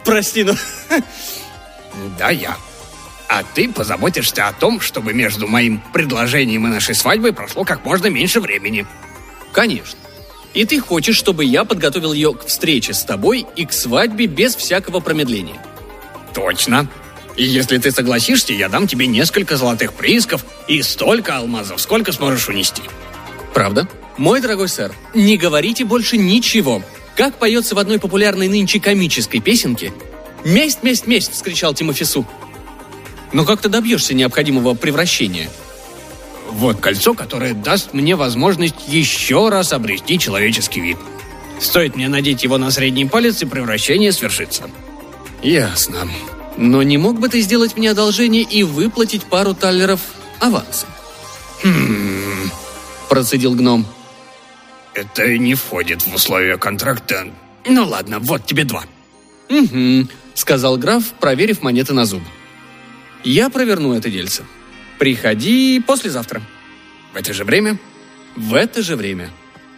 прости, 0.04 0.44
но... 0.44 0.56
Да, 2.18 2.32
я. 2.32 2.58
А 3.30 3.44
ты 3.44 3.72
позаботишься 3.72 4.48
о 4.48 4.54
том, 4.54 4.82
чтобы 4.82 5.14
между 5.14 5.48
моим 5.48 5.84
предложением 5.94 6.66
и 6.66 6.72
нашей 6.72 6.96
свадьбой 6.96 7.32
прошло 7.32 7.64
как 7.64 7.86
можно 7.86 8.08
меньше 8.08 8.42
времени. 8.42 8.88
Конечно. 9.52 10.01
И 10.54 10.66
ты 10.66 10.80
хочешь, 10.80 11.16
чтобы 11.16 11.46
я 11.46 11.64
подготовил 11.64 12.14
ее 12.14 12.34
к 12.34 12.46
встрече 12.46 12.94
с 12.94 13.04
тобой 13.04 13.46
и 13.56 13.66
к 13.66 13.74
свадьбе 13.74 14.26
без 14.26 14.56
всякого 14.56 15.00
промедления. 15.00 15.62
Точно. 16.34 16.88
И 17.38 17.46
если 17.46 17.78
ты 17.78 17.92
согласишься, 17.92 18.54
я 18.54 18.68
дам 18.68 18.88
тебе 18.88 19.08
несколько 19.08 19.56
золотых 19.56 19.94
приисков 19.94 20.46
и 20.68 20.82
столько 20.82 21.38
алмазов, 21.38 21.80
сколько 21.80 22.12
сможешь 22.12 22.50
унести. 22.50 22.84
Правда? 23.54 23.88
Мой 24.18 24.42
дорогой 24.42 24.68
сэр, 24.68 24.94
не 25.14 25.38
говорите 25.38 25.86
больше 25.86 26.18
ничего. 26.18 26.84
Как 27.16 27.36
поется 27.38 27.76
в 27.76 27.80
одной 27.80 28.00
популярной 28.00 28.48
нынче 28.48 28.80
комической 28.80 29.40
песенке 29.40 29.94
«Месть, 30.44 30.84
месть, 30.84 31.08
месть!»– 31.08 31.32
вскричал 31.34 31.74
Тимофесу. 31.74 32.26
Но 33.34 33.46
как 33.46 33.62
ты 33.62 33.70
добьешься 33.70 34.14
необходимого 34.14 34.74
превращения? 34.74 35.50
Вот 36.52 36.80
кольцо, 36.80 37.14
которое 37.14 37.54
даст 37.54 37.94
мне 37.94 38.16
возможность 38.16 38.88
еще 38.88 39.50
раз 39.50 39.74
обрести 39.74 40.20
человеческий 40.20 40.82
вид. 40.82 40.98
Стоит 41.60 41.96
мне 41.96 42.08
надеть 42.08 42.44
его 42.44 42.58
на 42.58 42.72
средний 42.72 43.06
палец, 43.06 43.42
и 43.42 43.46
превращение 43.46 44.12
свершится. 44.12 44.70
Ясно. 45.42 46.08
Но 46.58 46.84
не 46.84 46.98
мог 46.98 47.20
бы 47.20 47.30
ты 47.30 47.42
сделать 47.42 47.78
мне 47.78 47.92
одолжение 47.92 48.44
и 48.44 48.64
выплатить 48.64 49.24
пару 49.26 49.54
таллеров 49.54 50.02
авансом? 50.40 50.90
Хм, 51.64 52.50
Процедил 53.10 53.54
гном. 53.56 53.86
это 54.94 55.38
не 55.38 55.56
входит 55.56 56.02
в 56.06 56.14
условия 56.14 56.58
контракта. 56.58 57.28
Ну 57.68 57.86
ладно, 57.86 58.20
вот 58.20 58.46
тебе 58.46 58.64
два. 58.66 58.84
«Угу»,— 59.50 60.08
сказал 60.34 60.78
граф, 60.78 61.04
проверив 61.20 61.62
монеты 61.62 61.94
на 61.94 62.06
зуб. 62.06 62.22
«Я 63.24 63.50
проверну 63.50 63.94
это 63.94 64.10
дельце. 64.10 64.44
Приходи 65.02 65.80
послезавтра». 65.80 66.44
В 67.12 67.18
это 67.18 67.34
же 67.34 67.44
время 67.44 67.80
В 68.36 68.54
это 68.54 68.84
же 68.84 68.96
время. 68.96 69.32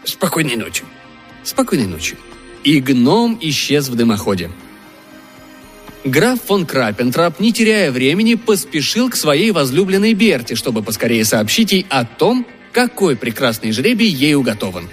спокойной 0.04 0.58
ночи. 0.58 0.84
Спокойной 1.46 1.88
ночи. 1.88 2.18
И 2.66 2.82
гном 2.82 3.38
исчез 3.40 3.88
в 3.88 3.96
дымоходе. 3.96 4.52
Граф 6.04 6.42
фон 6.42 6.66
Крапентрап, 6.66 7.40
не 7.40 7.54
теряя 7.54 7.90
времени, 7.90 8.36
поспешил 8.36 9.10
к 9.10 9.16
своей 9.16 9.52
возлюбленной 9.52 10.14
Берте, 10.14 10.56
чтобы 10.56 10.84
поскорее 10.84 11.24
сообщить 11.24 11.72
ей 11.72 11.86
о 11.90 12.04
том, 12.04 12.46
какой 12.74 13.16
прекрасный 13.16 13.72
жребий 13.72 14.10
ей 14.10 14.36
уготован. 14.36 14.90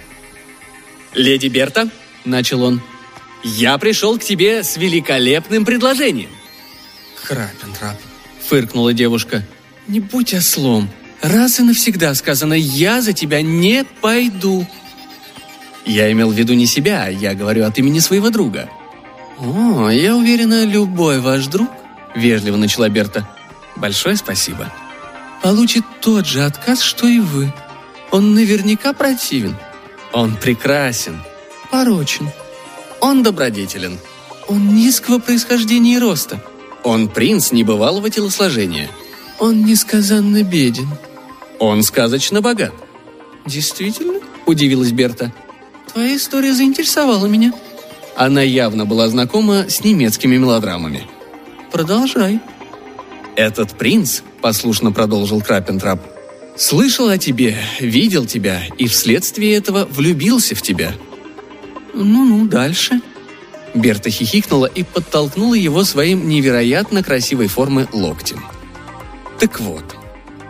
«Леди 1.13 1.47
Берта»,— 1.47 1.89
начал 2.23 2.63
он,— 2.63 2.81
«я 3.43 3.77
пришел 3.77 4.17
к 4.17 4.23
тебе 4.23 4.63
с 4.63 4.77
великолепным 4.77 5.65
предложением». 5.65 6.29
«Крапентрап»,— 7.21 7.99
фыркнула 8.47 8.93
девушка,— 8.93 9.45
«не 9.91 9.99
будь 9.99 10.33
ослом. 10.33 10.89
Раз 11.21 11.59
и 11.59 11.63
навсегда 11.63 12.15
сказано, 12.15 12.53
я 12.53 13.01
за 13.01 13.13
тебя 13.13 13.41
не 13.41 13.83
пойду». 14.01 14.65
Я 15.85 16.11
имел 16.11 16.31
в 16.31 16.33
виду 16.33 16.53
не 16.53 16.65
себя, 16.65 17.07
я 17.07 17.33
говорю 17.33 17.65
от 17.65 17.77
имени 17.77 17.99
своего 17.99 18.29
друга. 18.29 18.69
«О, 19.39 19.89
я 19.89 20.15
уверена, 20.15 20.65
любой 20.65 21.19
ваш 21.19 21.47
друг»,— 21.47 21.69
вежливо 22.15 22.55
начала 22.55 22.87
Берта,— 22.89 23.27
«большое 23.75 24.15
спасибо», 24.15 24.71
получит 25.41 25.83
тот 25.99 26.25
же 26.25 26.43
отказ, 26.43 26.81
что 26.81 27.07
и 27.07 27.19
вы. 27.19 27.53
Он 28.11 28.33
наверняка 28.33 28.93
противен. 28.93 29.55
Он 30.13 30.35
прекрасен, 30.35 31.21
порочен. 31.69 32.29
Он 32.99 33.23
добродетелен. 33.23 33.99
Он 34.47 34.75
низкого 34.75 35.19
происхождения 35.19 35.95
и 35.95 35.99
роста. 35.99 36.43
Он 36.83 37.07
принц 37.07 37.51
небывалого 37.51 38.09
телосложения. 38.09 38.89
Он 39.41 39.65
несказанно 39.65 40.43
беден. 40.43 40.87
Он 41.57 41.81
сказочно 41.81 42.41
богат. 42.41 42.73
Действительно? 43.47 44.19
Удивилась 44.45 44.91
Берта. 44.91 45.33
Твоя 45.91 46.15
история 46.15 46.53
заинтересовала 46.53 47.25
меня. 47.25 47.51
Она 48.15 48.43
явно 48.43 48.85
была 48.85 49.09
знакома 49.09 49.65
с 49.67 49.83
немецкими 49.83 50.37
мелодрамами. 50.37 51.07
Продолжай. 51.71 52.39
Этот 53.35 53.75
принц, 53.75 54.21
послушно 54.41 54.91
продолжил 54.91 55.41
Крапентрап, 55.41 56.01
слышал 56.55 57.07
о 57.07 57.17
тебе, 57.17 57.57
видел 57.79 58.27
тебя 58.27 58.61
и 58.77 58.85
вследствие 58.87 59.55
этого 59.55 59.85
влюбился 59.85 60.53
в 60.53 60.61
тебя. 60.61 60.93
Ну-ну, 61.95 62.45
дальше. 62.45 63.01
Берта 63.73 64.11
хихикнула 64.11 64.67
и 64.67 64.83
подтолкнула 64.83 65.55
его 65.55 65.83
своим 65.83 66.29
невероятно 66.29 67.01
красивой 67.01 67.47
формы 67.47 67.87
локтем. 67.91 68.43
Так 69.41 69.59
вот, 69.59 69.83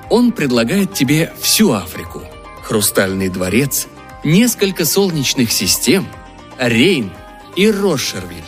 он 0.09 0.33
предлагает 0.33 0.93
тебе 0.93 1.31
всю 1.39 1.71
Африку, 1.71 2.23
хрустальный 2.61 3.29
дворец, 3.29 3.87
несколько 4.25 4.83
солнечных 4.83 5.53
систем, 5.53 6.05
Рейн 6.59 7.09
и 7.55 7.71
Рошервиль. 7.71 8.43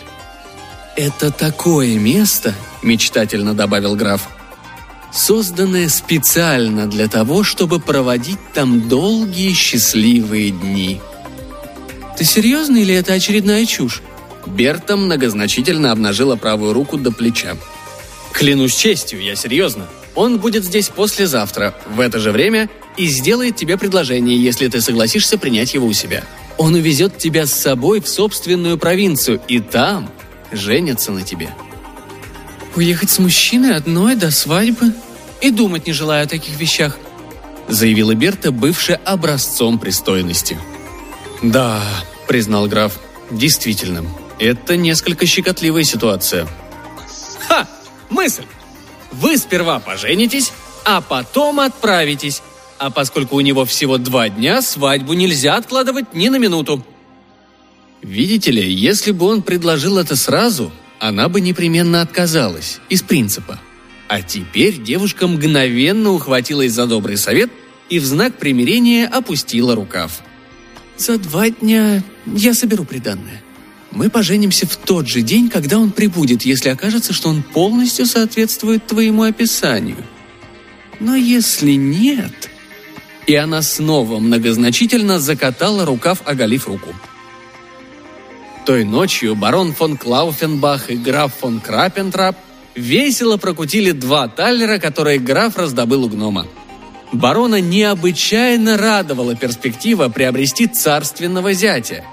«Это 0.98 1.32
такое 1.32 1.98
место»,— 1.98 2.54
мечтательно 2.84 3.54
добавил 3.54 3.96
граф, 3.96 4.28
созданное 5.14 5.88
специально 5.88 6.88
для 6.88 7.08
того, 7.08 7.44
чтобы 7.46 7.80
проводить 7.80 8.52
там 8.54 8.90
долгие 8.90 9.54
счастливые 9.54 10.52
дни. 10.52 11.00
«Ты 12.18 12.26
серьезно 12.26 12.76
или 12.76 12.94
это 12.94 13.14
очередная 13.14 13.66
чушь?» 13.66 14.02
Берта 14.46 14.98
многозначительно 14.98 15.94
обнажила 15.94 16.36
правую 16.36 16.74
руку 16.74 16.98
до 16.98 17.14
плеча. 17.14 17.56
«Клянусь 18.34 18.76
честью, 18.76 19.22
я 19.22 19.38
серьезно. 19.38 19.88
Он 20.16 20.40
будет 20.40 20.64
здесь 20.64 20.90
послезавтра, 20.90 21.74
в 21.88 22.00
это 22.00 22.20
же 22.20 22.32
время, 22.32 22.70
и 22.98 23.08
сделает 23.08 23.56
тебе 23.56 23.78
предложение, 23.78 24.42
если 24.42 24.68
ты 24.68 24.80
согласишься 24.82 25.38
принять 25.38 25.74
его 25.74 25.88
у 25.88 25.94
себя. 25.94 26.24
Он 26.58 26.76
увезет 26.76 27.18
тебя 27.18 27.48
с 27.48 27.54
собой 27.54 28.00
в 28.00 28.08
собственную 28.08 28.78
провинцию, 28.78 29.42
и 29.48 29.60
там 29.60 30.12
женится 30.52 31.12
на 31.12 31.24
тебе». 31.24 31.50
«Уехать 32.76 33.12
с 33.12 33.20
мужчиной 33.20 33.76
одной 33.76 34.16
до 34.16 34.32
свадьбы? 34.32 34.94
И 35.42 35.52
думать 35.52 35.86
не 35.86 35.94
желаю 35.94 36.24
о 36.24 36.28
таких 36.28 36.60
вещах», 36.60 36.98
заявила 37.68 38.16
Берта, 38.16 38.52
бывшая 38.52 38.96
образцом 38.96 39.80
пристойности. 39.80 40.58
«Да»,— 41.42 41.84
признал 42.28 42.68
граф,— 42.68 43.00
«действительно, 43.32 44.06
это 44.40 44.78
несколько 44.78 45.26
щекотливая 45.26 45.84
ситуация». 45.84 46.48
«Ха! 47.48 47.68
Мысль! 48.10 48.46
Вы 49.14 49.38
сперва 49.38 49.80
поженитесь, 49.80 50.52
а 50.84 51.02
потом 51.02 51.60
отправитесь. 51.60 52.42
А 52.80 52.90
поскольку 52.90 53.36
у 53.36 53.42
него 53.42 53.64
всего 53.66 53.98
два 53.98 54.30
дня, 54.30 54.62
свадьбу 54.62 55.14
нельзя 55.14 55.56
откладывать 55.56 56.14
ни 56.14 56.30
на 56.30 56.38
минуту». 56.38 56.86
Видите 58.02 58.52
ли, 58.52 58.70
если 58.70 59.12
бы 59.12 59.28
он 59.28 59.44
предложил 59.44 59.98
это 59.98 60.18
сразу, 60.18 60.74
она 61.00 61.30
бы 61.30 61.40
непременно 61.40 62.02
отказалась, 62.02 62.80
из 62.90 63.02
принципа. 63.02 63.60
А 64.10 64.22
теперь 64.22 64.82
девушка 64.82 65.28
мгновенно 65.28 66.12
ухватилась 66.12 66.74
за 66.74 66.86
добрый 66.86 67.16
совет 67.16 67.50
и 67.90 68.00
в 68.00 68.06
знак 68.06 68.38
примирения 68.38 69.08
опустила 69.08 69.76
рукав. 69.76 70.22
«За 70.98 71.18
два 71.18 71.50
дня 71.50 72.04
я 72.26 72.54
соберу 72.54 72.84
приданное. 72.84 73.43
Мы 73.96 74.10
поженимся 74.10 74.66
в 74.66 74.76
тот 74.76 75.08
же 75.08 75.22
день, 75.22 75.50
когда 75.50 75.78
он 75.78 75.92
прибудет, 75.92 76.44
если 76.44 76.70
окажется, 76.70 77.14
что 77.14 77.30
он 77.30 77.44
полностью 77.44 78.06
соответствует 78.06 78.88
твоему 78.88 79.24
описанию. 79.24 80.04
Но 81.00 81.16
если 81.16 81.74
нет...» 81.74 82.50
И 83.26 83.36
она 83.36 83.62
снова 83.62 84.20
многозначительно 84.20 85.18
закатала 85.18 85.86
рукав, 85.86 86.22
оголив 86.26 86.68
руку. 86.68 86.94
Той 88.66 88.84
ночью 88.84 89.36
барон 89.36 89.74
фон 89.74 89.96
Клауфенбах 89.96 90.90
и 90.90 90.96
граф 90.96 91.34
фон 91.40 91.62
Крапентрап 91.62 92.36
весело 92.76 93.38
прокутили 93.38 93.92
два 93.92 94.28
таллера, 94.28 94.78
которые 94.78 95.20
граф 95.20 95.58
раздобыл 95.58 96.06
у 96.06 96.10
гнома. 96.10 96.48
Барона 97.14 97.62
необычайно 97.62 98.76
радовала 98.76 99.36
перспектива 99.36 100.10
приобрести 100.10 100.68
царственного 100.68 101.54
зятя. 101.54 102.04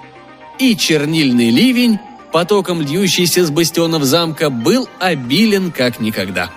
И 0.60 0.76
чернильный 0.76 1.50
ливень, 1.50 1.98
потоком 2.32 2.80
льющийся 2.80 3.44
с 3.44 3.50
бастионов 3.50 4.04
замка, 4.04 4.50
был 4.50 4.88
обилен 5.00 5.72
как 5.72 5.98
никогда. 5.98 6.50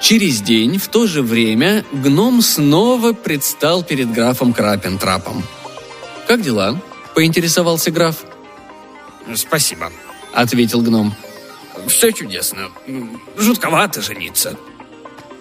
Через 0.00 0.40
день, 0.40 0.78
в 0.78 0.86
то 0.88 1.06
же 1.08 1.22
время, 1.22 1.84
гном 1.92 2.42
снова 2.42 3.12
предстал 3.12 3.82
перед 3.82 4.12
графом 4.12 4.52
Крапентрапом– 4.52 5.42
«Как 6.30 6.42
дела?»– 6.42 6.80
поинтересовался 7.16 7.90
граф. 7.90 8.18
«Спасибо»,– 9.34 9.90
ответил 10.32 10.80
гном. 10.80 11.12
«Все 11.88 12.12
чудесно. 12.12 12.68
Жутковато 13.36 14.00
жениться». 14.00 14.56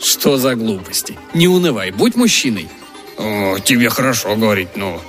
«Что 0.02 0.38
за 0.38 0.56
глупости? 0.56 1.16
Не 1.36 1.48
унывай, 1.48 1.92
будь 1.92 2.16
мужчиной». 2.16 2.70
«О, 3.20 3.60
тебе 3.60 3.90
хорошо 3.90 4.36
говорить, 4.36 4.76
но 4.76 5.02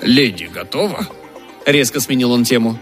леди 0.00 0.44
готова?» 0.44 1.08
Резко 1.66 1.98
сменил 1.98 2.30
он 2.30 2.44
тему. 2.44 2.78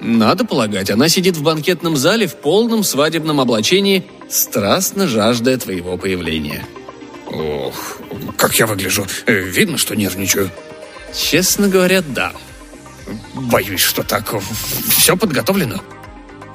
Надо 0.00 0.44
полагать, 0.44 0.90
она 0.90 1.08
сидит 1.08 1.36
в 1.36 1.42
банкетном 1.42 1.96
зале 1.96 2.26
в 2.26 2.36
полном 2.36 2.82
свадебном 2.82 3.40
облачении, 3.40 4.04
страстно 4.28 5.06
жаждая 5.06 5.58
твоего 5.58 5.96
появления. 5.96 6.66
Ох, 7.26 7.98
как 8.36 8.54
я 8.58 8.66
выгляжу. 8.66 9.06
Э, 9.26 9.32
видно, 9.42 9.76
что 9.78 9.94
нервничаю. 9.96 10.50
Честно 11.14 11.68
говоря, 11.68 12.02
да. 12.02 12.32
Боюсь, 13.34 13.80
что 13.80 14.02
так. 14.02 14.34
Все 14.88 15.16
подготовлено. 15.16 15.82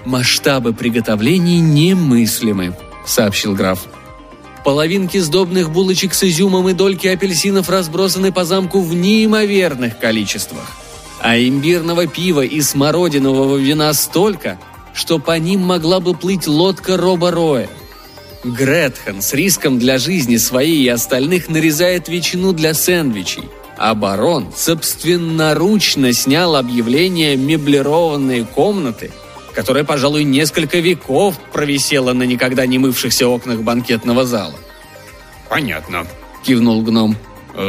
Масштабы 0.06 0.74
приготовлений 0.74 1.60
немыслимы, 1.60 2.76
сообщил 3.06 3.56
граф. 3.56 3.88
Половинки 4.64 5.18
сдобных 5.18 5.72
булочек 5.72 6.14
с 6.14 6.24
изюмом 6.24 6.70
и 6.70 6.74
дольки 6.74 7.08
апельсинов 7.08 7.70
разбросаны 7.70 8.32
по 8.32 8.46
замку 8.46 8.82
в 8.82 8.94
неимоверных 8.94 10.00
количествах. 10.00 10.72
А 11.20 11.38
имбирного 11.38 12.08
пива 12.08 12.42
и 12.42 12.62
смородинового 12.62 13.58
вина 13.58 13.94
столько, 13.94 14.60
что 14.94 15.20
по 15.20 15.38
ним 15.38 15.62
могла 15.62 16.00
бы 16.00 16.14
плыть 16.14 16.48
лодка 16.48 16.98
Роба 16.98 17.32
Роя. 17.32 17.70
Гретхен 18.44 19.22
с 19.22 19.34
риском 19.34 19.80
для 19.80 19.98
жизни 19.98 20.38
своей 20.38 20.84
и 20.84 20.90
остальных 20.90 21.50
нарезает 21.50 22.08
ветчину 22.08 22.54
для 22.54 22.74
сэндвичей– 22.74 23.44
а 23.78 23.96
барон 23.96 24.54
собственноручно 24.56 26.14
снял 26.14 26.56
объявление 26.56 27.36
«Меблированные 27.36 28.46
комнаты», 28.46 29.12
которое, 29.54 29.84
пожалуй, 29.84 30.24
несколько 30.24 30.80
веков 30.80 31.40
провисело 31.52 32.14
на 32.14 32.24
никогда 32.24 32.66
не 32.66 32.80
мывшихся 32.80 33.28
окнах 33.28 33.62
банкетного 33.62 34.26
зала. 34.26 34.56
«Понятно»,— 35.50 36.08
кивнул 36.44 36.82
гном. 36.82 37.16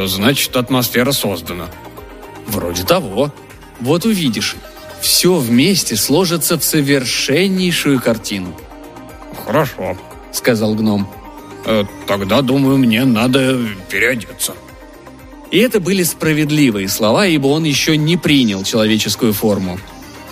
«Значит, 0.05 0.55
атмосфера 0.55 1.11
создана». 1.11 1.69
«Вроде 2.47 2.83
того. 2.83 3.31
Вот 3.79 4.05
увидишь. 4.05 4.55
Все 5.01 5.35
вместе 5.35 5.95
сложится 5.95 6.57
в 6.57 6.63
совершеннейшую 6.63 8.01
картину». 8.01 8.55
«Хорошо»,— 9.45 9.97
сказал 10.31 10.73
гном. 10.75 11.07
«Э, 11.65 11.83
«Тогда, 12.07 12.41
думаю, 12.41 12.77
мне 12.77 13.05
надо 13.05 13.59
переодеться». 13.89 14.53
И 15.51 15.59
это 15.59 15.79
были 15.79 16.03
справедливые 16.03 16.89
слова, 16.89 17.27
ибо 17.27 17.47
он 17.47 17.63
еще 17.63 17.97
не 17.97 18.17
принял 18.17 18.63
человеческую 18.63 19.33
форму. 19.33 19.79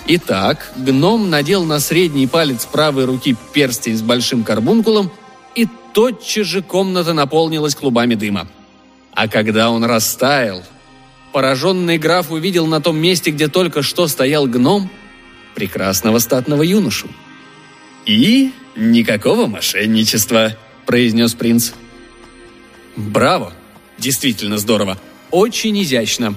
Итак, 0.06 0.72
гном 0.76 1.30
надел 1.30 1.64
на 1.64 1.80
средний 1.80 2.26
палец 2.26 2.66
правой 2.66 3.06
руки 3.06 3.36
перстень 3.54 3.96
с 3.96 4.02
большим 4.02 4.44
карбункулом, 4.44 5.10
и 5.54 5.66
тотчас 5.94 6.46
же 6.46 6.62
комната 6.62 7.14
наполнилась 7.14 7.74
клубами 7.74 8.14
дыма. 8.14 8.46
А 9.12 9.28
когда 9.28 9.70
он 9.70 9.84
растаял, 9.84 10.62
пораженный 11.32 11.96
граф 11.96 12.30
увидел 12.30 12.66
на 12.66 12.82
том 12.82 12.98
месте, 12.98 13.30
где 13.30 13.48
только 13.48 13.82
что 13.82 14.06
стоял 14.06 14.46
гном, 14.46 14.90
прекрасного 15.54 16.18
статного 16.18 16.62
юношу. 16.62 17.08
«И 18.04 18.52
никакого 18.76 19.46
мошенничества»,— 19.46 20.56
произнес 20.86 21.32
принц. 21.32 21.72
«Браво! 22.96 23.54
Действительно 23.96 24.58
здорово! 24.58 24.98
Очень 25.30 25.82
изящно. 25.82 26.34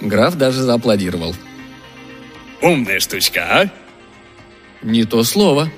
Граф 0.00 0.36
даже 0.36 0.62
зааплодировал. 0.62 1.34
«Умная 2.64 2.98
штучка, 2.98 3.42
а?» 3.46 3.70
Не 4.80 5.04
то 5.04 5.22
слово. 5.22 5.70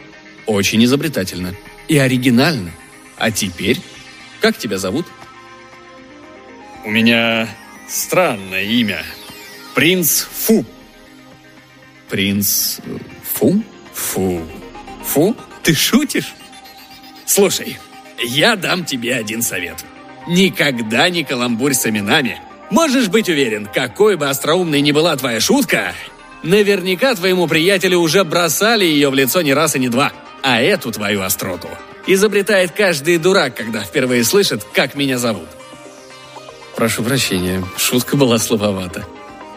Очень 0.46 0.84
изобретательно. 0.84 1.52
И 1.88 1.98
оригинально. 1.98 2.70
А 3.18 3.32
теперь? 3.32 3.80
Как 4.40 4.56
тебя 4.56 4.78
зовут? 4.78 5.04
У 6.84 6.90
меня 6.90 7.48
странное 7.88 8.62
имя. 8.62 9.02
Принц 9.74 10.22
Фу. 10.22 10.64
Принц 12.08 12.78
Фу? 13.34 13.64
Фу. 13.92 14.46
Фу? 15.04 15.36
Ты 15.64 15.74
шутишь? 15.74 16.34
Слушай, 17.24 17.78
я 18.28 18.54
дам 18.54 18.84
тебе 18.84 19.16
один 19.16 19.42
совет. 19.42 19.84
Никогда 20.28 21.08
не 21.08 21.24
каламбурь 21.24 21.74
с 21.74 21.84
именами, 21.84 22.40
Можешь 22.70 23.08
быть 23.08 23.28
уверен, 23.28 23.68
какой 23.72 24.16
бы 24.16 24.28
остроумной 24.28 24.80
ни 24.80 24.90
была 24.90 25.14
твоя 25.16 25.40
шутка, 25.40 25.94
наверняка 26.42 27.14
твоему 27.14 27.46
приятелю 27.46 27.98
уже 27.98 28.24
бросали 28.24 28.84
ее 28.84 29.10
в 29.10 29.14
лицо 29.14 29.42
не 29.42 29.54
раз 29.54 29.76
и 29.76 29.78
не 29.78 29.88
два. 29.88 30.12
А 30.42 30.60
эту 30.60 30.92
твою 30.92 31.22
остроту 31.22 31.68
изобретает 32.06 32.72
каждый 32.72 33.18
дурак, 33.18 33.56
когда 33.56 33.82
впервые 33.82 34.22
слышит, 34.24 34.64
как 34.72 34.94
меня 34.94 35.18
зовут. 35.18 35.48
Прошу 36.76 37.02
прощения, 37.02 37.64
шутка 37.76 38.16
была 38.16 38.38
слабовата. 38.38 39.04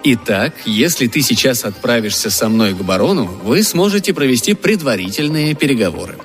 Итак, 0.04 0.54
если 0.66 1.08
ты 1.08 1.22
сейчас 1.22 1.66
отправишься 1.66 2.32
со 2.32 2.50
мной 2.50 2.74
к 2.74 2.78
барону, 2.78 3.26
вы 3.44 3.62
сможете 3.64 4.14
провести 4.14 4.54
предварительные 4.54 5.54
переговоры. 5.54 6.18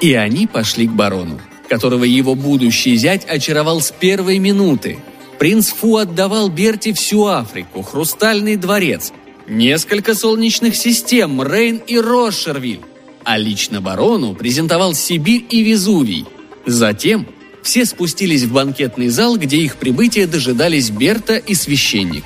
И 0.00 0.14
они 0.14 0.46
пошли 0.46 0.88
к 0.88 0.92
барону 0.92 1.40
которого 1.68 2.04
его 2.04 2.34
будущий 2.34 2.96
зять 2.96 3.24
очаровал 3.24 3.80
с 3.80 3.90
первой 3.90 4.38
минуты. 4.38 4.98
Принц 5.38 5.68
Фу 5.70 5.96
отдавал 5.96 6.48
Берти 6.48 6.92
всю 6.92 7.26
Африку, 7.26 7.82
Хрустальный 7.82 8.56
дворец, 8.56 9.12
несколько 9.46 10.14
солнечных 10.14 10.76
систем, 10.76 11.42
Рейн 11.42 11.78
и 11.86 11.98
Рошервиль, 11.98 12.80
а 13.24 13.38
лично 13.38 13.80
барону 13.80 14.34
презентовал 14.34 14.94
Сибирь 14.94 15.44
и 15.48 15.62
Везувий. 15.62 16.26
Затем 16.66 17.26
все 17.62 17.84
спустились 17.84 18.42
в 18.42 18.52
банкетный 18.52 19.08
зал, 19.08 19.36
где 19.36 19.56
их 19.58 19.76
прибытие 19.76 20.26
дожидались 20.26 20.90
Берта 20.90 21.36
и 21.36 21.54
священник. 21.54 22.24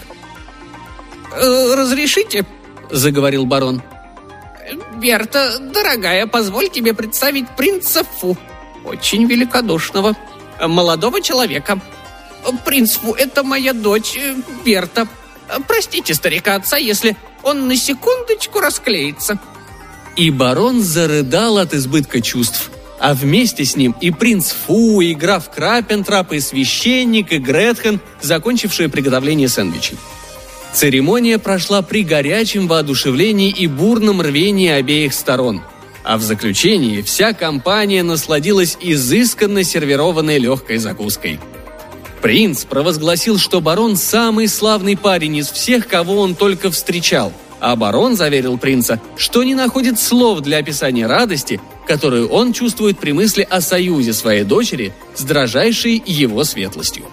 «Э, 1.33 1.75
«Разрешите?»– 1.75 2.45
заговорил 2.91 3.47
барон. 3.47 3.83
«Берта, 4.97 5.59
дорогая, 5.59 6.27
позволь 6.27 6.69
тебе 6.69 6.93
представить 6.93 7.49
принца 7.57 8.05
Фу, 8.05 8.37
очень 8.85 9.27
великодушного, 9.27 10.17
молодого 10.61 11.21
человека. 11.21 11.81
Принц 12.65 12.97
Фу– 12.97 13.13
это 13.19 13.45
моя 13.45 13.73
дочь, 13.73 14.17
э, 14.17 14.35
Берта. 14.65 15.07
Простите 15.67 16.15
старика 16.15 16.55
отца, 16.55 16.77
если 16.77 17.17
он 17.43 17.69
на 17.69 17.77
секундочку 17.77 18.61
расклеится». 18.61 19.39
И 20.17 20.31
барон 20.31 20.83
зарыдал 20.83 21.59
от 21.59 21.75
избытка 21.75 22.21
чувств. 22.21 22.71
А 22.99 23.15
вместе 23.15 23.65
с 23.65 23.77
ним 23.77 23.95
и 24.01 24.11
принц 24.11 24.53
Фу, 24.67 25.01
и 25.01 25.15
граф 25.15 25.51
Крапентрап, 25.51 26.33
и 26.33 26.41
священник, 26.41 27.33
и 27.33 27.39
Гретхен, 27.39 28.01
закончившие 28.21 28.89
приготовление 28.89 29.49
сэндвичей. 29.49 29.97
Церемония 30.73 31.39
прошла 31.39 31.83
при 31.83 32.03
горячем 32.03 32.67
воодушевлении 32.67 33.51
и 33.51 33.67
бурном 33.67 34.21
рвении 34.21 34.71
обеих 34.71 35.15
сторон. 35.15 35.63
А 36.03 36.19
в 36.19 36.23
заключении 36.23 37.03
вся 37.03 37.33
компания 37.33 38.03
насладилась 38.03 38.77
изысканно 38.81 39.63
сервированной 39.63 40.39
легкой 40.39 40.79
закуской. 40.79 41.39
Принц 42.23 42.65
провозгласил, 42.65 43.39
что 43.39 43.61
барон 43.61 43.97
самый 43.97 44.49
славный 44.49 44.97
парень 44.97 45.37
из 45.37 45.51
всех, 45.51 45.87
кого 45.87 46.21
он 46.21 46.35
только 46.35 46.71
встречал– 46.71 47.33
а 47.61 47.77
барон 47.77 48.17
заверил 48.17 48.59
принца, 48.59 49.01
что 49.17 49.43
не 49.43 49.55
находит 49.55 49.99
слов 49.99 50.41
для 50.41 50.59
описания 50.59 51.07
радости, 51.07 51.61
которую 51.87 52.29
он 52.29 52.53
чувствует 52.53 52.99
при 52.99 53.13
мысли 53.13 53.47
о 53.49 53.61
союзе 53.61 54.13
своей 54.13 54.45
дочери 54.45 54.93
с 55.15 55.23
дрожайшей 55.23 56.03
его 56.05 56.45
светлостью. 56.45 57.05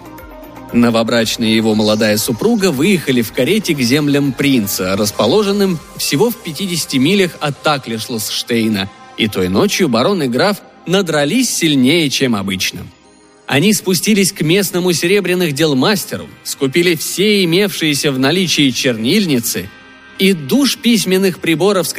Новобрачная 0.72 1.48
его 1.48 1.74
молодая 1.74 2.16
супруга 2.18 2.70
выехали 2.70 3.22
в 3.22 3.32
карете 3.32 3.74
к 3.74 3.80
землям 3.80 4.32
принца, 4.32 4.96
расположенным 4.96 5.78
всего 5.96 6.30
в 6.30 6.36
50 6.36 6.94
милях 6.94 7.32
от 7.40 7.62
Таклишлсштейна, 7.62 8.90
и 9.16 9.28
той 9.28 9.48
ночью 9.48 9.88
барон 9.88 10.22
и 10.24 10.28
граф 10.28 10.58
надрались 10.86 11.54
сильнее, 11.54 12.10
чем 12.10 12.36
обычно. 12.36 12.86
Они 13.46 13.72
спустились 13.72 14.32
к 14.32 14.42
местному 14.42 14.92
серебряных 14.92 15.52
дел 15.52 15.74
мастеру, 15.76 16.28
скупили 16.42 16.94
все 16.96 17.44
имевшиеся 17.44 18.12
в 18.12 18.18
наличии 18.18 18.70
чернильницы– 18.70 19.68
и 20.18 20.32
душ 20.32 20.78
письменных 20.78 21.38
приборов 21.38 21.86
с 21.86 21.94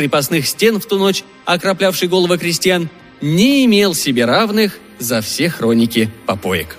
стен 0.48 0.80
в 0.80 0.86
ту 0.86 0.98
ночь, 0.98 1.24
окроплявший 1.46 2.08
головы 2.08 2.38
крестьян, 2.38 2.90
не 3.22 3.66
имел 3.66 3.94
себе 3.94 4.26
равных 4.26 4.80
за 5.00 5.22
все 5.22 5.50
хроники 5.50 6.10
попоек. 6.26 6.78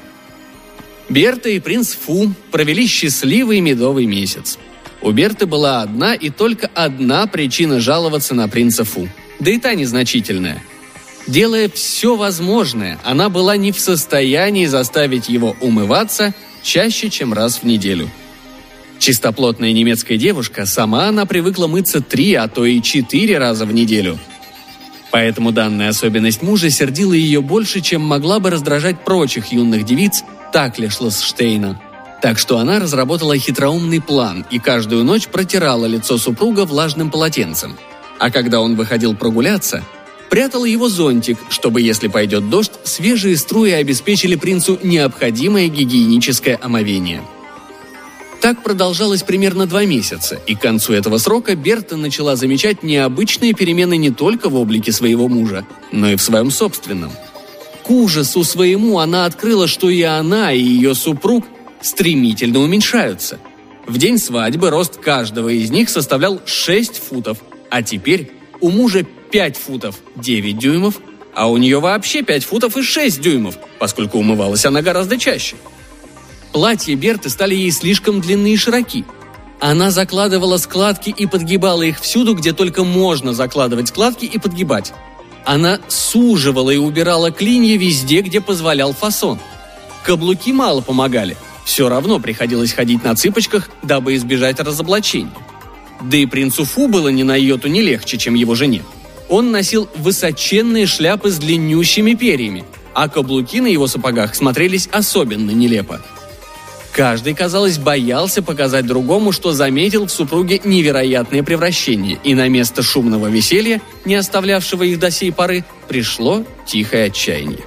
Берта 1.09 1.49
и 1.49 1.61
принц 1.61 1.95
Фу 1.95 2.33
провели 2.51 2.87
счастливый 2.87 3.61
медовый 3.61 4.07
месяц. 4.07 4.59
У 5.01 5.11
Берты 5.13 5.47
была 5.47 5.83
одна 5.83 6.15
и 6.15 6.29
только 6.29 6.69
одна 6.75 7.27
причина 7.27 7.81
жаловаться 7.81 8.35
на 8.35 8.49
принца 8.49 8.85
Фу, 8.85 9.09
да 9.39 9.51
и 9.51 9.59
та 9.59 9.75
незначительная. 9.75 10.63
Делая 11.29 11.69
все 11.69 12.17
возможное, 12.17 12.99
она 13.05 13.29
была 13.29 13.57
не 13.57 13.71
в 13.71 13.79
состоянии 13.79 14.67
заставить 14.67 15.29
его 15.29 15.57
умываться 15.61 16.35
чаще, 16.63 17.09
чем 17.09 17.33
раз 17.33 17.59
в 17.59 17.65
неделю– 17.65 18.11
Чистоплотная 18.99 19.73
немецкая 19.73 20.17
девушка, 20.17 20.67
сама 20.67 21.07
она 21.07 21.25
привыкла 21.25 21.67
мыться 21.67 22.01
три, 22.01 22.35
а 22.35 22.49
то 22.49 22.65
и 22.67 22.83
четыре 22.83 23.39
раза 23.39 23.65
в 23.65 23.73
неделю. 23.73 24.19
Поэтому 25.11 25.53
данная 25.53 25.91
особенность 25.91 26.43
мужа 26.43 26.69
сердила 26.69 27.13
ее 27.13 27.41
больше, 27.41 27.81
чем 27.81 28.03
могла 28.03 28.41
бы 28.41 28.51
раздражать 28.51 29.05
прочих 29.05 29.53
юных 29.53 29.85
девиц 29.85 30.25
Таклишлсштейна. 30.53 31.81
Так 32.21 32.39
что 32.39 32.59
она 32.59 32.81
разработала 32.81 33.39
хитроумный 33.39 34.03
план 34.03 34.45
и 34.51 34.59
каждую 34.59 35.05
ночь 35.05 35.29
протирала 35.29 35.87
лицо 35.87 36.19
супруга 36.19 36.65
влажным 36.67 37.11
полотенцем. 37.11 37.79
А 38.19 38.31
когда 38.31 38.61
он 38.61 38.75
выходил 38.75 39.15
прогуляться, 39.15 39.85
прятала 40.31 40.65
его 40.65 40.89
зонтик, 40.89 41.39
чтобы, 41.49 41.81
если 41.81 42.09
пойдет 42.09 42.51
дождь, 42.51 42.73
свежие 42.85 43.37
струи 43.37 43.73
обеспечили 43.73 44.37
принцу 44.37 44.79
необходимое 44.83 45.69
гигиеническое 45.69 46.59
омовение– 46.63 47.23
так 48.41 48.63
продолжалось 48.63 49.25
примерно 49.25 49.67
два 49.67 49.85
месяца, 49.85 50.39
и 50.47 50.55
к 50.55 50.61
концу 50.61 50.93
этого 50.93 51.19
срока 51.19 51.57
Берта 51.57 51.97
начала 51.97 52.37
замечать 52.37 52.85
необычные 52.85 53.53
перемены 53.53 53.97
не 53.97 54.11
только 54.11 54.49
в 54.49 54.55
облике 54.55 54.93
своего 54.93 55.29
мужа, 55.29 55.67
но 55.91 56.11
и 56.11 56.17
в 56.17 56.23
своем 56.23 56.51
собственном. 56.51 57.11
К 57.83 57.91
ужасу 57.91 58.45
своему 58.45 59.01
она 59.01 59.25
открыла, 59.25 59.67
что 59.67 59.91
и 59.91 60.03
она, 60.03 60.53
и 60.53 60.61
ее 60.61 60.95
супруг 60.95 61.47
стремительно 61.81 62.61
уменьшаются. 62.61 63.39
В 63.87 63.99
день 63.99 64.19
свадьбы 64.19 64.71
рост 64.71 64.99
каждого 64.99 65.49
из 65.49 65.71
них 65.71 65.89
составлял 65.89 66.41
6 66.45 66.97
футов, 66.97 67.39
а 67.71 67.83
теперь 67.83 68.31
у 68.61 68.71
мужа 68.71 69.05
5 69.31 69.57
футов 69.57 69.97
9 70.17 70.59
дюймов, 70.59 71.01
а 71.35 71.49
у 71.49 71.57
нее 71.57 71.81
вообще 71.81 72.23
5 72.23 72.45
футов 72.45 72.77
и 72.77 72.83
6 72.83 73.21
дюймов, 73.21 73.57
поскольку 73.79 74.19
умывалась 74.19 74.65
она 74.65 74.83
гораздо 74.83 75.19
чаще– 75.19 75.57
Платья 76.53 76.97
Берты 76.97 77.29
стали 77.29 77.55
ей 77.55 77.71
слишком 77.71 78.21
длинны 78.21 78.53
и 78.53 78.57
широки. 78.57 79.05
Она 79.61 79.91
закладывала 79.91 80.57
складки 80.57 81.11
и 81.11 81.27
подгибала 81.27 81.83
их 81.83 82.01
всюду, 82.01 82.35
где 82.35 82.53
только 82.53 82.85
можно 82.85 83.33
закладывать 83.33 83.89
складки 83.89 84.25
и 84.25 84.39
подгибать. 84.39 84.93
Она 85.45 85.79
суживала 85.89 86.71
и 86.71 86.77
убирала 86.77 87.31
клинья 87.31 87.77
везде, 87.77 88.21
где 88.23 88.41
позволял 88.41 88.93
фасон. 88.93 89.39
Каблуки 90.05 90.53
мало 90.53 90.81
помогали. 90.81 91.37
Все 91.65 91.89
равно 91.89 92.19
приходилось 92.19 92.73
ходить 92.73 93.05
на 93.05 93.15
цыпочках, 93.15 93.69
дабы 93.83 94.15
избежать 94.15 94.61
разоблачения. 94.61 95.31
Да 96.01 96.17
и 96.17 96.27
принцу 96.27 96.65
Фу 96.65 96.87
было 96.87 97.09
ни 97.09 97.25
на 97.25 97.37
йоту 97.37 97.69
не 97.69 97.83
легче, 97.83 98.17
чем 98.17 98.35
его 98.35 98.55
жене. 98.55 98.83
Он 99.29 99.51
носил 99.51 99.89
высоченные 99.97 100.87
шляпы 100.87 101.31
с 101.31 101.39
длиннющими 101.39 102.15
перьями, 102.15 102.65
а 102.95 103.09
каблуки 103.09 103.61
на 103.61 103.67
его 103.67 103.87
сапогах 103.87 104.35
смотрелись 104.35 104.89
особенно 104.93 105.51
нелепо– 105.51 106.01
Каждый, 106.99 107.33
казалось, 107.33 107.79
боялся 107.79 108.43
показать 108.43 108.85
другому, 108.85 109.31
что 109.31 109.53
заметил 109.53 110.07
в 110.07 110.11
супруге 110.11 110.61
невероятное 110.65 111.45
превращение, 111.45 112.19
и 112.25 112.35
на 112.35 112.49
место 112.49 112.83
шумного 112.83 113.29
веселья, 113.29 113.81
не 114.05 114.17
оставлявшего 114.17 114.83
их 114.83 114.99
до 114.99 115.13
сей 115.13 115.31
поры, 115.31 115.65
пришло 115.87 116.45
тихое 116.67 117.05
отчаяние. 117.05 117.61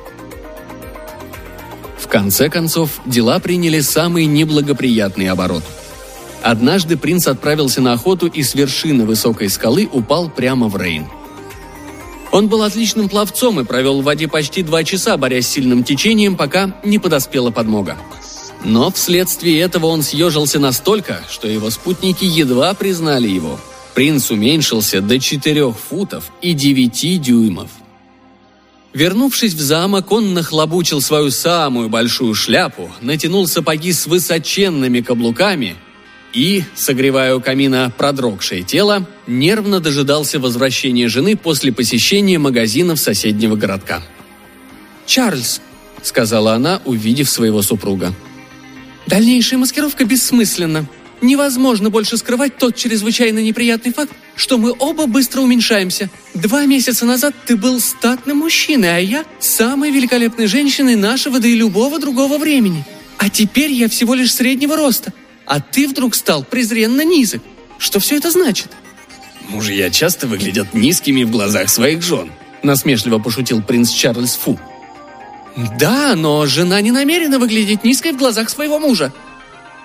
В 1.98 2.10
конце 2.10 2.50
концов, 2.50 3.00
дела 3.06 3.40
приняли 3.40 3.80
самый 3.80 4.26
неблагоприятный 4.26 5.30
оборот. 5.30 5.64
Однажды 6.44 6.98
принц 6.98 7.26
отправился 7.28 7.80
на 7.80 7.94
охоту 7.94 8.28
и 8.28 8.44
с 8.44 8.54
вершины 8.54 9.06
высокой 9.06 9.48
скалы 9.48 9.88
упал 9.90 10.30
прямо 10.30 10.68
в 10.68 10.76
Рейн. 10.76 11.06
Он 12.32 12.48
был 12.48 12.64
отличным 12.64 13.10
пловцом 13.10 13.60
и 13.60 13.66
провел 13.66 14.02
в 14.02 14.06
воде 14.06 14.28
почти 14.28 14.64
два 14.64 14.84
часа, 14.84 15.18
борясь 15.18 15.48
с 15.48 15.52
сильным 15.52 15.84
течением, 15.84 16.38
пока 16.38 16.76
не 16.84 16.98
подоспела 16.98 17.52
подмога. 17.52 17.98
Но 18.64 18.92
вследствие 18.92 19.60
этого 19.60 19.88
он 19.88 20.02
съежился 20.02 20.60
настолько, 20.60 21.24
что 21.30 21.48
его 21.48 21.70
спутники 21.70 22.24
едва 22.24 22.74
признали 22.74 23.28
его. 23.28 23.60
Принц 23.94 24.32
уменьшился 24.32 25.02
до 25.02 25.20
4 25.20 25.74
футов 25.74 26.32
и 26.42 26.54
9 26.54 27.22
дюймов. 27.22 27.70
Вернувшись 28.94 29.54
в 29.54 29.62
замок, 29.62 30.12
он 30.12 30.34
нахлобучил 30.34 31.02
свою 31.02 31.32
самую 31.32 31.90
большую 31.90 32.34
шляпу, 32.36 32.90
натянул 33.02 33.48
сапоги 33.48 33.92
с 33.92 34.06
высоченными 34.06 35.02
каблуками 35.02 35.76
и, 36.34 36.64
согревая 36.76 37.36
у 37.36 37.42
камина 37.42 37.92
продрогшее 37.98 38.64
тело, 38.64 39.08
нервно 39.28 39.80
дожидался 39.80 40.40
возвращения 40.40 41.08
жены 41.08 41.36
после 41.36 41.72
посещения 41.72 42.40
магазинов 42.40 43.00
соседнего 43.00 43.56
городка. 43.56 44.02
«Чарльз»,— 45.06 45.62
сказала 46.04 46.54
она, 46.54 46.82
увидев 46.86 47.30
своего 47.30 47.62
супруга,— 47.62 48.14
Дальнейшая 49.08 49.60
маскировка 49.60 50.06
бессмысленна. 50.06 50.86
Невозможно 51.22 51.90
больше 51.90 52.18
скрывать 52.18 52.58
тот 52.58 52.76
чрезвычайно 52.76 53.40
неприятный 53.40 53.94
факт, 53.94 54.12
что 54.36 54.58
мы 54.58 54.74
оба 54.78 55.06
быстро 55.06 55.42
уменьшаемся. 55.42 56.10
Два 56.34 56.66
месяца 56.66 57.06
назад 57.06 57.36
ты 57.46 57.56
был 57.56 57.80
статным 57.80 58.38
мужчиной, 58.38 58.96
а 58.96 59.00
я– 59.00 59.26
самой 59.40 59.92
великолепной 59.92 60.48
женщиной 60.48 60.96
нашего, 60.96 61.40
да 61.40 61.48
и 61.48 61.56
любого 61.56 62.00
другого 62.00 62.38
времени. 62.38 62.86
А 63.18 63.30
теперь 63.30 63.72
я 63.72 63.88
всего 63.88 64.16
лишь 64.16 64.34
среднего 64.34 64.76
роста, 64.76 65.14
а 65.52 65.60
ты 65.60 65.86
вдруг 65.90 66.16
стал 66.16 66.46
презренно 66.46 67.04
низок. 67.04 67.42
Что 67.78 68.00
все 68.00 68.16
это 68.16 68.32
значит? 68.32 68.70
Мужья 69.50 69.90
часто 69.90 70.26
выглядят 70.26 70.74
низкими 70.74 71.26
в 71.26 71.30
глазах 71.30 71.68
своих 71.68 72.02
жен, 72.02 72.32
насмешливо 72.64 73.20
пошутил 73.20 73.62
принц 73.62 73.90
Чарльз 73.90 74.36
Фу. 74.36 74.58
Да, 75.78 76.16
но 76.16 76.46
жена 76.46 76.80
не 76.80 76.92
намерена 76.92 77.38
выглядеть 77.38 77.84
низкой 77.84 78.14
в 78.14 78.18
глазах 78.18 78.50
своего 78.50 78.80
мужа. 78.80 79.12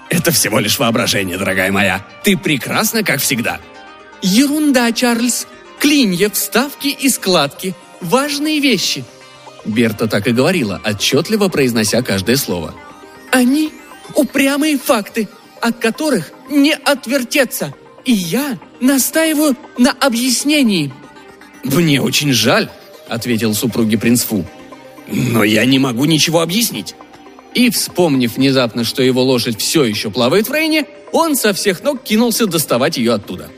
Это 0.09 0.31
всего 0.31 0.61
лишь 0.61 0.79
воображение, 0.79 1.37
дорогая 1.37 1.73
моя. 1.73 2.07
Ты 2.23 2.37
прекрасна, 2.37 3.03
как 3.03 3.21
всегда. 3.21 3.59
Ерунда, 4.23 4.93
Чарльз. 4.93 5.49
Клинья, 5.81 6.31
вставки 6.31 6.87
и 6.87 7.09
складки. 7.09 7.75
Важные 8.01 8.61
вещи. 8.61 9.05
Берта 9.65 10.07
так 10.07 10.29
и 10.29 10.31
говорила, 10.31 10.81
отчетливо 10.85 11.49
произнося 11.49 12.03
каждое 12.03 12.37
слово. 12.37 12.73
Они 13.33 13.73
упрямые 14.15 14.79
факты, 14.79 15.29
от 15.61 15.79
которых 15.79 16.33
не 16.51 16.73
отвертеться. 16.73 17.75
И 18.05 18.12
я 18.12 18.59
настаиваю 18.81 19.57
на 19.79 19.90
объяснении. 19.90 20.92
«Мне 21.64 22.01
очень 22.01 22.33
жаль»,— 22.33 22.71
ответил 23.09 23.55
супруги 23.55 23.97
принц 23.97 24.23
Фу. 24.25 24.45
«Но 25.09 25.45
я 25.45 25.64
не 25.64 25.79
могу 25.79 26.05
ничего 26.05 26.40
объяснить». 26.40 26.95
И, 27.55 27.71
вспомнив 27.71 28.37
внезапно, 28.37 28.85
что 28.85 29.03
его 29.03 29.23
лошадь 29.23 29.59
все 29.59 29.85
еще 29.85 30.11
плавает 30.11 30.49
в 30.49 30.53
Рейне, 30.53 30.85
он 31.12 31.37
со 31.37 31.55
всех 31.55 31.83
ног 31.83 32.03
кинулся 32.03 32.47
доставать 32.47 32.99
ее 32.99 33.14
оттуда. 33.14 33.49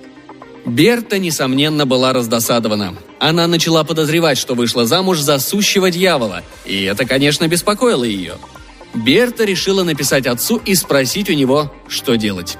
Берта, 0.64 1.18
несомненно, 1.18 1.84
была 1.84 2.12
раздосадована. 2.12 2.94
Она 3.18 3.46
начала 3.46 3.82
подозревать, 3.84 4.38
что 4.38 4.54
вышла 4.54 4.86
замуж 4.86 5.18
за 5.18 5.38
сущего 5.38 5.90
дьявола, 5.90 6.42
и 6.64 6.84
это, 6.84 7.04
конечно, 7.06 7.48
беспокоило 7.48 8.04
ее. 8.04 8.34
Берта 8.98 9.44
решила 9.44 9.84
написать 9.84 10.26
отцу 10.26 10.60
и 10.64 10.74
спросить 10.74 11.30
у 11.30 11.32
него, 11.32 11.72
что 11.88 12.16
делать. 12.16 12.58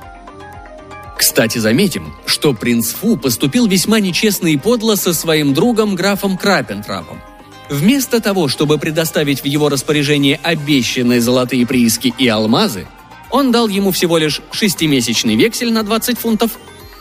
Кстати, 1.19 1.59
заметим, 1.59 2.15
что 2.27 2.55
принц 2.55 2.93
Фу 2.93 3.17
поступил 3.17 3.67
весьма 3.67 3.99
нечестно 4.01 4.47
и 4.47 4.57
подло 4.57 4.95
со 4.95 5.13
своим 5.13 5.53
другом 5.53 5.97
графом 5.97 6.39
Крапентрапом. 6.39 7.21
Вместо 7.69 8.21
того, 8.21 8.49
чтобы 8.49 8.79
предоставить 8.79 9.43
в 9.43 9.45
его 9.45 9.69
распоряжение 9.69 10.41
обещанные 10.43 11.21
золотые 11.21 11.67
прииски 11.67 12.15
и 12.17 12.29
алмазы, 12.29 12.87
он 13.31 13.53
дал 13.53 13.69
ему 13.69 13.91
всего 13.91 14.17
лишь 14.17 14.41
шестимесячный 14.53 15.37
вексель 15.37 15.73
на 15.73 15.83
20 15.83 16.19
фунтов, 16.19 16.53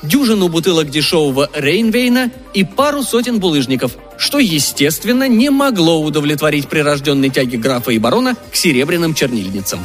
дюжину 0.03 0.47
бутылок 0.47 0.89
дешевого 0.89 1.49
Рейнвейна 1.53 2.31
и 2.53 2.63
пару 2.63 3.03
сотен 3.03 3.39
булыжников, 3.39 3.93
что, 4.17 4.39
естественно, 4.39 5.27
не 5.27 5.49
могло 5.49 6.01
удовлетворить 6.01 6.67
прирожденной 6.67 7.29
тяги 7.29 7.55
графа 7.55 7.91
и 7.91 7.99
барона 7.99 8.35
к 8.51 8.55
серебряным 8.55 9.13
чернильницам. 9.13 9.79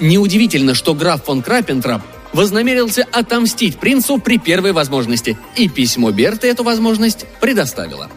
Неудивительно, 0.00 0.74
что 0.74 0.94
граф 0.94 1.24
фон 1.24 1.42
Крапентрап 1.42 2.02
вознамерился 2.32 3.06
отомстить 3.12 3.78
принцу 3.78 4.18
при 4.18 4.38
первой 4.38 4.72
возможности, 4.72 5.36
и 5.56 5.68
письмо 5.68 6.10
Берты 6.10 6.48
эту 6.48 6.62
возможность 6.62 7.26
предоставило. 7.40 8.08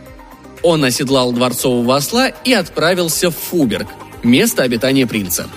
Он 0.61 0.83
оседлал 0.85 1.33
дворцового 1.33 1.95
осла 1.95 2.29
и 2.29 2.53
отправился 2.53 3.31
в 3.31 3.35
Фуберг, 3.35 3.87
место 4.23 4.63
обитания 4.63 5.05
принца. 5.05 5.47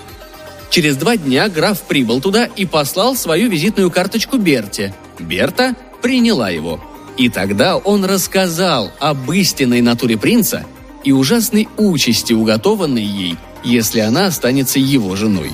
Через 0.70 0.96
два 0.96 1.16
дня 1.16 1.48
граф 1.48 1.82
прибыл 1.82 2.20
туда 2.20 2.44
и 2.44 2.66
послал 2.66 3.16
свою 3.16 3.48
визитную 3.48 3.90
карточку 3.90 4.36
Берте. 4.36 4.94
Берта 5.18 5.74
приняла 6.02 6.50
его. 6.50 6.82
И 7.16 7.28
тогда 7.28 7.76
он 7.78 8.04
рассказал 8.04 8.92
об 8.98 9.30
истинной 9.32 9.80
натуре 9.80 10.18
принца 10.18 10.66
и 11.02 11.12
ужасной 11.12 11.68
участи, 11.78 12.34
уготованной 12.34 13.04
ей, 13.04 13.36
если 13.64 14.00
она 14.00 14.26
останется 14.26 14.78
его 14.78 15.16
женой. 15.16 15.50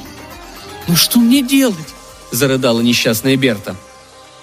«Ну 0.89 0.97
что 0.97 1.21
мне 1.21 1.43
делать?» 1.43 1.95
зарыдала 2.33 2.81
несчастная 2.81 3.37
Берта. 3.37 3.77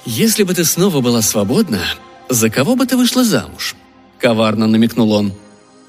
«Если 0.05 0.43
бы 0.43 0.53
ты 0.53 0.63
снова 0.63 1.01
была 1.01 1.21
свободна, 1.21 1.81
за 2.29 2.49
кого 2.49 2.75
бы 2.75 2.85
ты 2.85 2.95
вышла 2.95 3.25
замуж?» 3.25 3.75
Коварно 4.19 4.67
намекнул 4.67 5.11
он. 5.11 5.33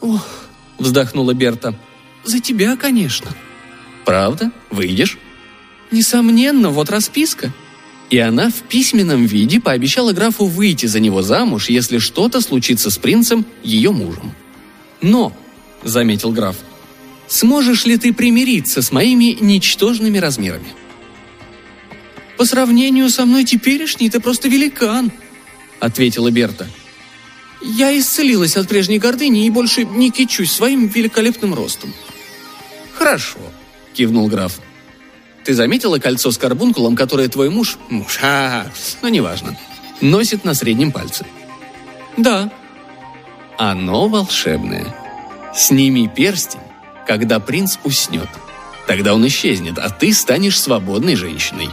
«Ох»,— 0.01 0.27
вздохнула 0.79 1.35
Берта,— 1.35 1.75
«за 2.25 2.41
тебя, 2.41 2.77
конечно». 2.77 3.29
«Правда? 4.05 4.51
Выйдешь?» 4.71 5.19
«Несомненно, 5.91 6.71
вот 6.71 6.91
расписка». 6.91 7.53
И 8.11 8.19
она 8.19 8.51
в 8.51 8.63
письменном 8.69 9.25
виде 9.25 9.61
пообещала 9.61 10.13
графу 10.13 10.47
выйти 10.47 10.87
за 10.87 10.99
него 10.99 11.23
замуж, 11.23 11.69
если 11.69 11.99
что-то 11.99 12.41
случится 12.41 12.91
с 12.91 12.99
принцем, 12.99 13.47
ее 13.63 13.93
мужем. 13.93 14.33
«Но»,— 15.01 15.33
заметил 15.85 16.33
граф,— 16.33 16.57
«сможешь 17.29 17.87
ли 17.87 17.97
ты 17.97 18.13
примириться 18.13 18.83
с 18.83 18.91
моими 18.91 19.37
ничтожными 19.41 20.19
размерами?» 20.19 20.75
По 22.41 22.47
сравнению 22.47 23.11
со 23.11 23.27
мной 23.27 23.45
теперешний 23.45 24.09
ты 24.09 24.19
просто 24.19 24.49
великан»,— 24.49 25.13
ответила 25.79 26.31
Берта. 26.31 26.67
«Я 27.61 27.95
исцелилась 27.99 28.57
от 28.57 28.67
прежней 28.67 28.99
гордыни 28.99 29.45
и 29.45 29.51
больше 29.51 29.85
не 29.85 30.11
кичусь 30.11 30.51
своим 30.51 30.87
великолепным 30.87 31.53
ростом». 31.53 31.93
«Хорошо»,— 32.95 33.41
кивнул 33.93 34.29
граф. 34.29 34.61
«Ты 35.45 35.55
заметила 35.55 35.99
кольцо 35.99 36.31
с 36.31 36.39
карбункулом, 36.39 36.97
которое 36.97 37.29
твой 37.29 37.51
муж, 37.51 37.79
муж, 37.89 38.19
а, 38.23 38.27
-а, 38.27 38.67
-а 38.67 38.97
но 39.03 39.09
неважно, 39.09 39.57
носит 40.01 40.45
на 40.45 40.55
среднем 40.55 40.93
пальце?» 40.93 41.27
«Да». 42.17 42.51
«Оно 43.59 44.09
волшебное. 44.09 44.87
Сними 45.55 46.09
перстень, 46.09 46.61
когда 47.07 47.41
принц 47.41 47.77
уснет. 47.85 48.29
Тогда 48.87 49.15
он 49.15 49.27
исчезнет, 49.27 49.79
а 49.79 49.91
ты 49.91 50.13
станешь 50.15 50.61
свободной 50.61 51.17
женщиной», 51.17 51.69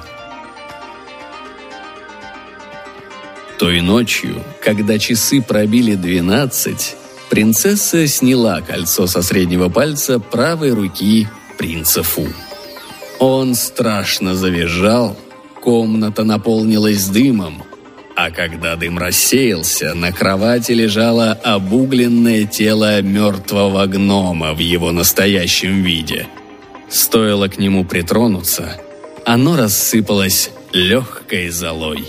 Той 3.58 3.82
ночью, 3.82 4.44
когда 4.64 5.00
часы 5.00 5.42
пробили 5.42 5.96
двенадцать, 5.96 6.96
принцесса 7.28 8.06
сняла 8.06 8.62
кольцо 8.62 9.08
со 9.08 9.24
среднего 9.24 9.68
пальца 9.68 10.20
правой 10.20 10.74
руки 10.74 11.28
принца 11.58 12.04
Фу. 12.04 12.28
Он 13.20 13.56
страшно 13.56 14.36
завизжал, 14.36 15.18
комната 15.62 16.24
наполнилась 16.24 17.08
дымом, 17.08 17.64
а 18.16 18.32
когда 18.32 18.76
дым 18.76 18.98
рассеялся, 18.98 19.94
на 19.94 20.12
кровати 20.12 20.72
лежало 20.72 21.34
обугленное 21.34 22.46
тело 22.46 23.02
мертвого 23.02 23.86
гнома 23.86 24.54
в 24.54 24.60
его 24.60 24.92
настоящем 24.92 25.84
виде. 25.84 26.28
Стоило 26.90 27.48
к 27.48 27.58
нему 27.58 27.86
притронуться, 27.86 28.82
оно 29.26 29.56
рассыпалось 29.58 30.52
легкой 30.74 31.50
золой. 31.50 32.06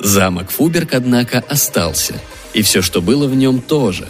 Замок 0.00 0.50
Фуберг, 0.50 0.94
однако, 0.94 1.44
остался, 1.48 2.20
и 2.54 2.62
все, 2.62 2.82
что 2.82 3.00
было 3.00 3.28
в 3.28 3.36
нем, 3.36 3.60
тоже. 3.60 4.08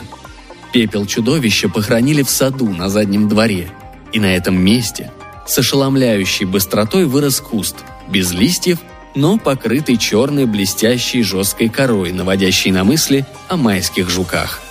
Пепел 0.73 1.07
чудовища 1.07 1.69
похоронили 1.69 2.23
в 2.23 2.31
саду 2.31 2.69
на 2.71 2.89
заднем 2.89 3.29
дворе, 3.29 3.71
и 4.13 4.21
на 4.21 4.35
этом 4.35 4.59
месте 4.59 5.11
с 5.47 5.59
ошеломляющей 5.59 6.47
быстротой 6.47 7.05
вырос 7.05 7.41
куст, 7.41 7.77
без 8.09 8.33
листьев, 8.33 8.79
но 9.15 9.39
покрытый 9.39 9.99
черной 9.99 10.47
блестящей 10.47 11.23
жесткой 11.23 11.69
корой, 11.69 12.13
наводящей 12.13 12.71
на 12.71 12.85
мысли 12.85 13.27
о 13.49 13.57
майских 13.57 14.09
жуках. 14.09 14.63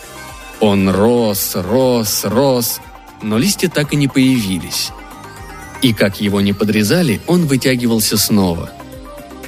Он 0.60 0.90
рос, 0.90 1.52
рос, 1.56 2.22
рос, 2.24 2.80
но 3.22 3.38
листья 3.38 3.70
так 3.70 3.94
и 3.94 3.96
не 3.96 4.08
появились. 4.08 4.92
И 5.82 5.94
как 5.94 6.22
его 6.22 6.42
не 6.42 6.54
подрезали, 6.54 7.22
он 7.28 7.46
вытягивался 7.46 8.18
снова– 8.18 8.72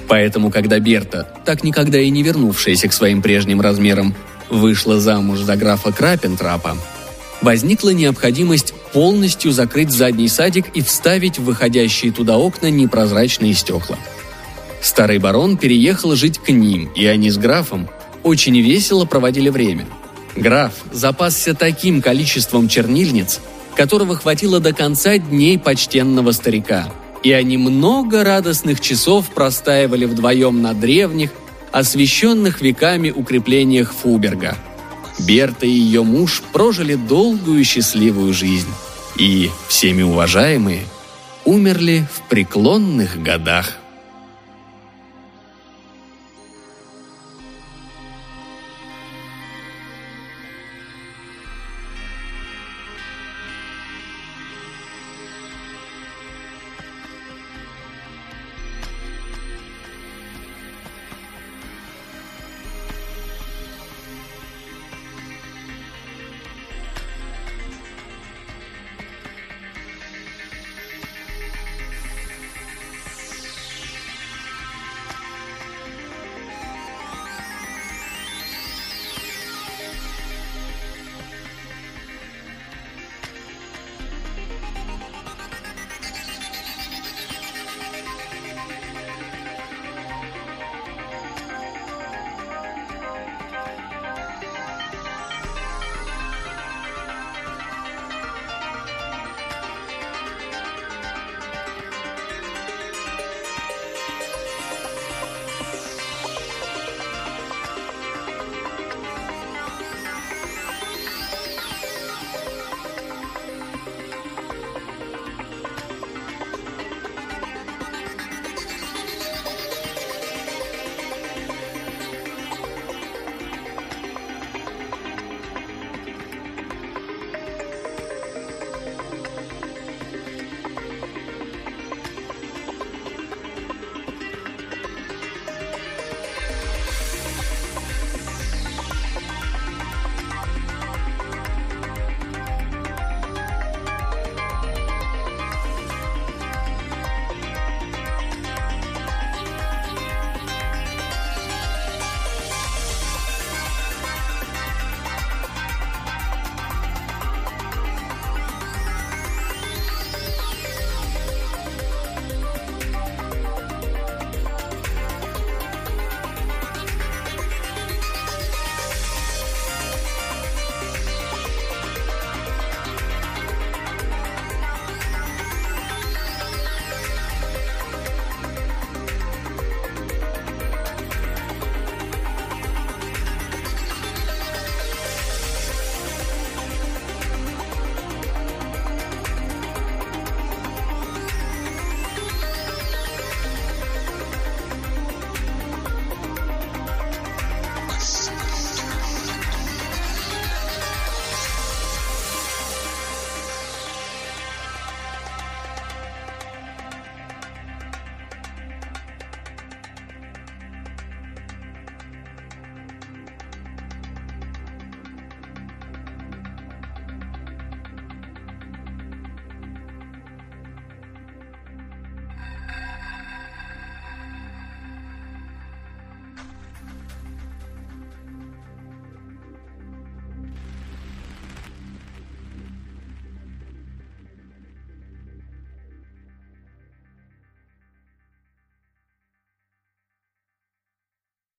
Поэтому, 0.07 0.51
когда 0.51 0.79
Берта, 0.79 1.27
так 1.45 1.63
никогда 1.63 1.99
и 1.99 2.09
не 2.09 2.23
вернувшаяся 2.23 2.87
к 2.87 2.93
своим 2.93 3.21
прежним 3.21 3.61
размерам, 3.61 4.15
вышла 4.53 4.99
замуж 4.99 5.39
за 5.39 5.55
графа 5.55 5.91
Крапентрапа, 5.91 6.77
возникла 7.41 7.89
необходимость 7.89 8.73
полностью 8.93 9.51
закрыть 9.51 9.91
задний 9.91 10.27
садик 10.27 10.67
и 10.73 10.81
вставить 10.81 11.39
в 11.39 11.43
выходящие 11.43 12.11
туда 12.11 12.37
окна 12.37 12.69
непрозрачные 12.69 13.53
стекла. 13.53 13.97
Старый 14.81 15.17
барон 15.17 15.57
переехал 15.57 16.15
жить 16.15 16.39
к 16.39 16.49
ним, 16.49 16.89
и 16.95 17.05
они 17.05 17.29
с 17.29 17.37
графом 17.37 17.89
очень 18.23 18.59
весело 18.59 19.05
проводили 19.05 19.49
время. 19.49 19.85
Граф 20.35 20.73
запасся 20.91 21.53
таким 21.53 22.01
количеством 22.01 22.67
чернильниц, 22.67 23.39
которого 23.75 24.15
хватило 24.15 24.59
до 24.59 24.73
конца 24.73 25.17
дней 25.17 25.57
почтенного 25.59 26.31
старика– 26.31 26.91
и 27.23 27.31
они 27.31 27.57
много 27.57 28.23
радостных 28.23 28.81
часов 28.81 29.29
простаивали 29.29 30.05
вдвоем 30.05 30.61
на 30.61 30.73
древних, 30.73 31.31
освященных 31.73 32.61
веками 32.61 33.09
укреплениях 33.09 33.93
Фуберга. 33.93 34.55
Берта 35.19 35.65
и 35.65 35.71
ее 35.71 36.03
муж 36.03 36.41
прожили 36.53 36.95
долгую 36.95 37.63
счастливую 37.65 38.33
жизнь 38.33 38.69
и, 39.17 39.49
всеми 39.67 40.03
уважаемые, 40.03 40.83
умерли 41.45 42.07
в 42.13 42.29
преклонных 42.29 43.21
годах. 43.21 43.77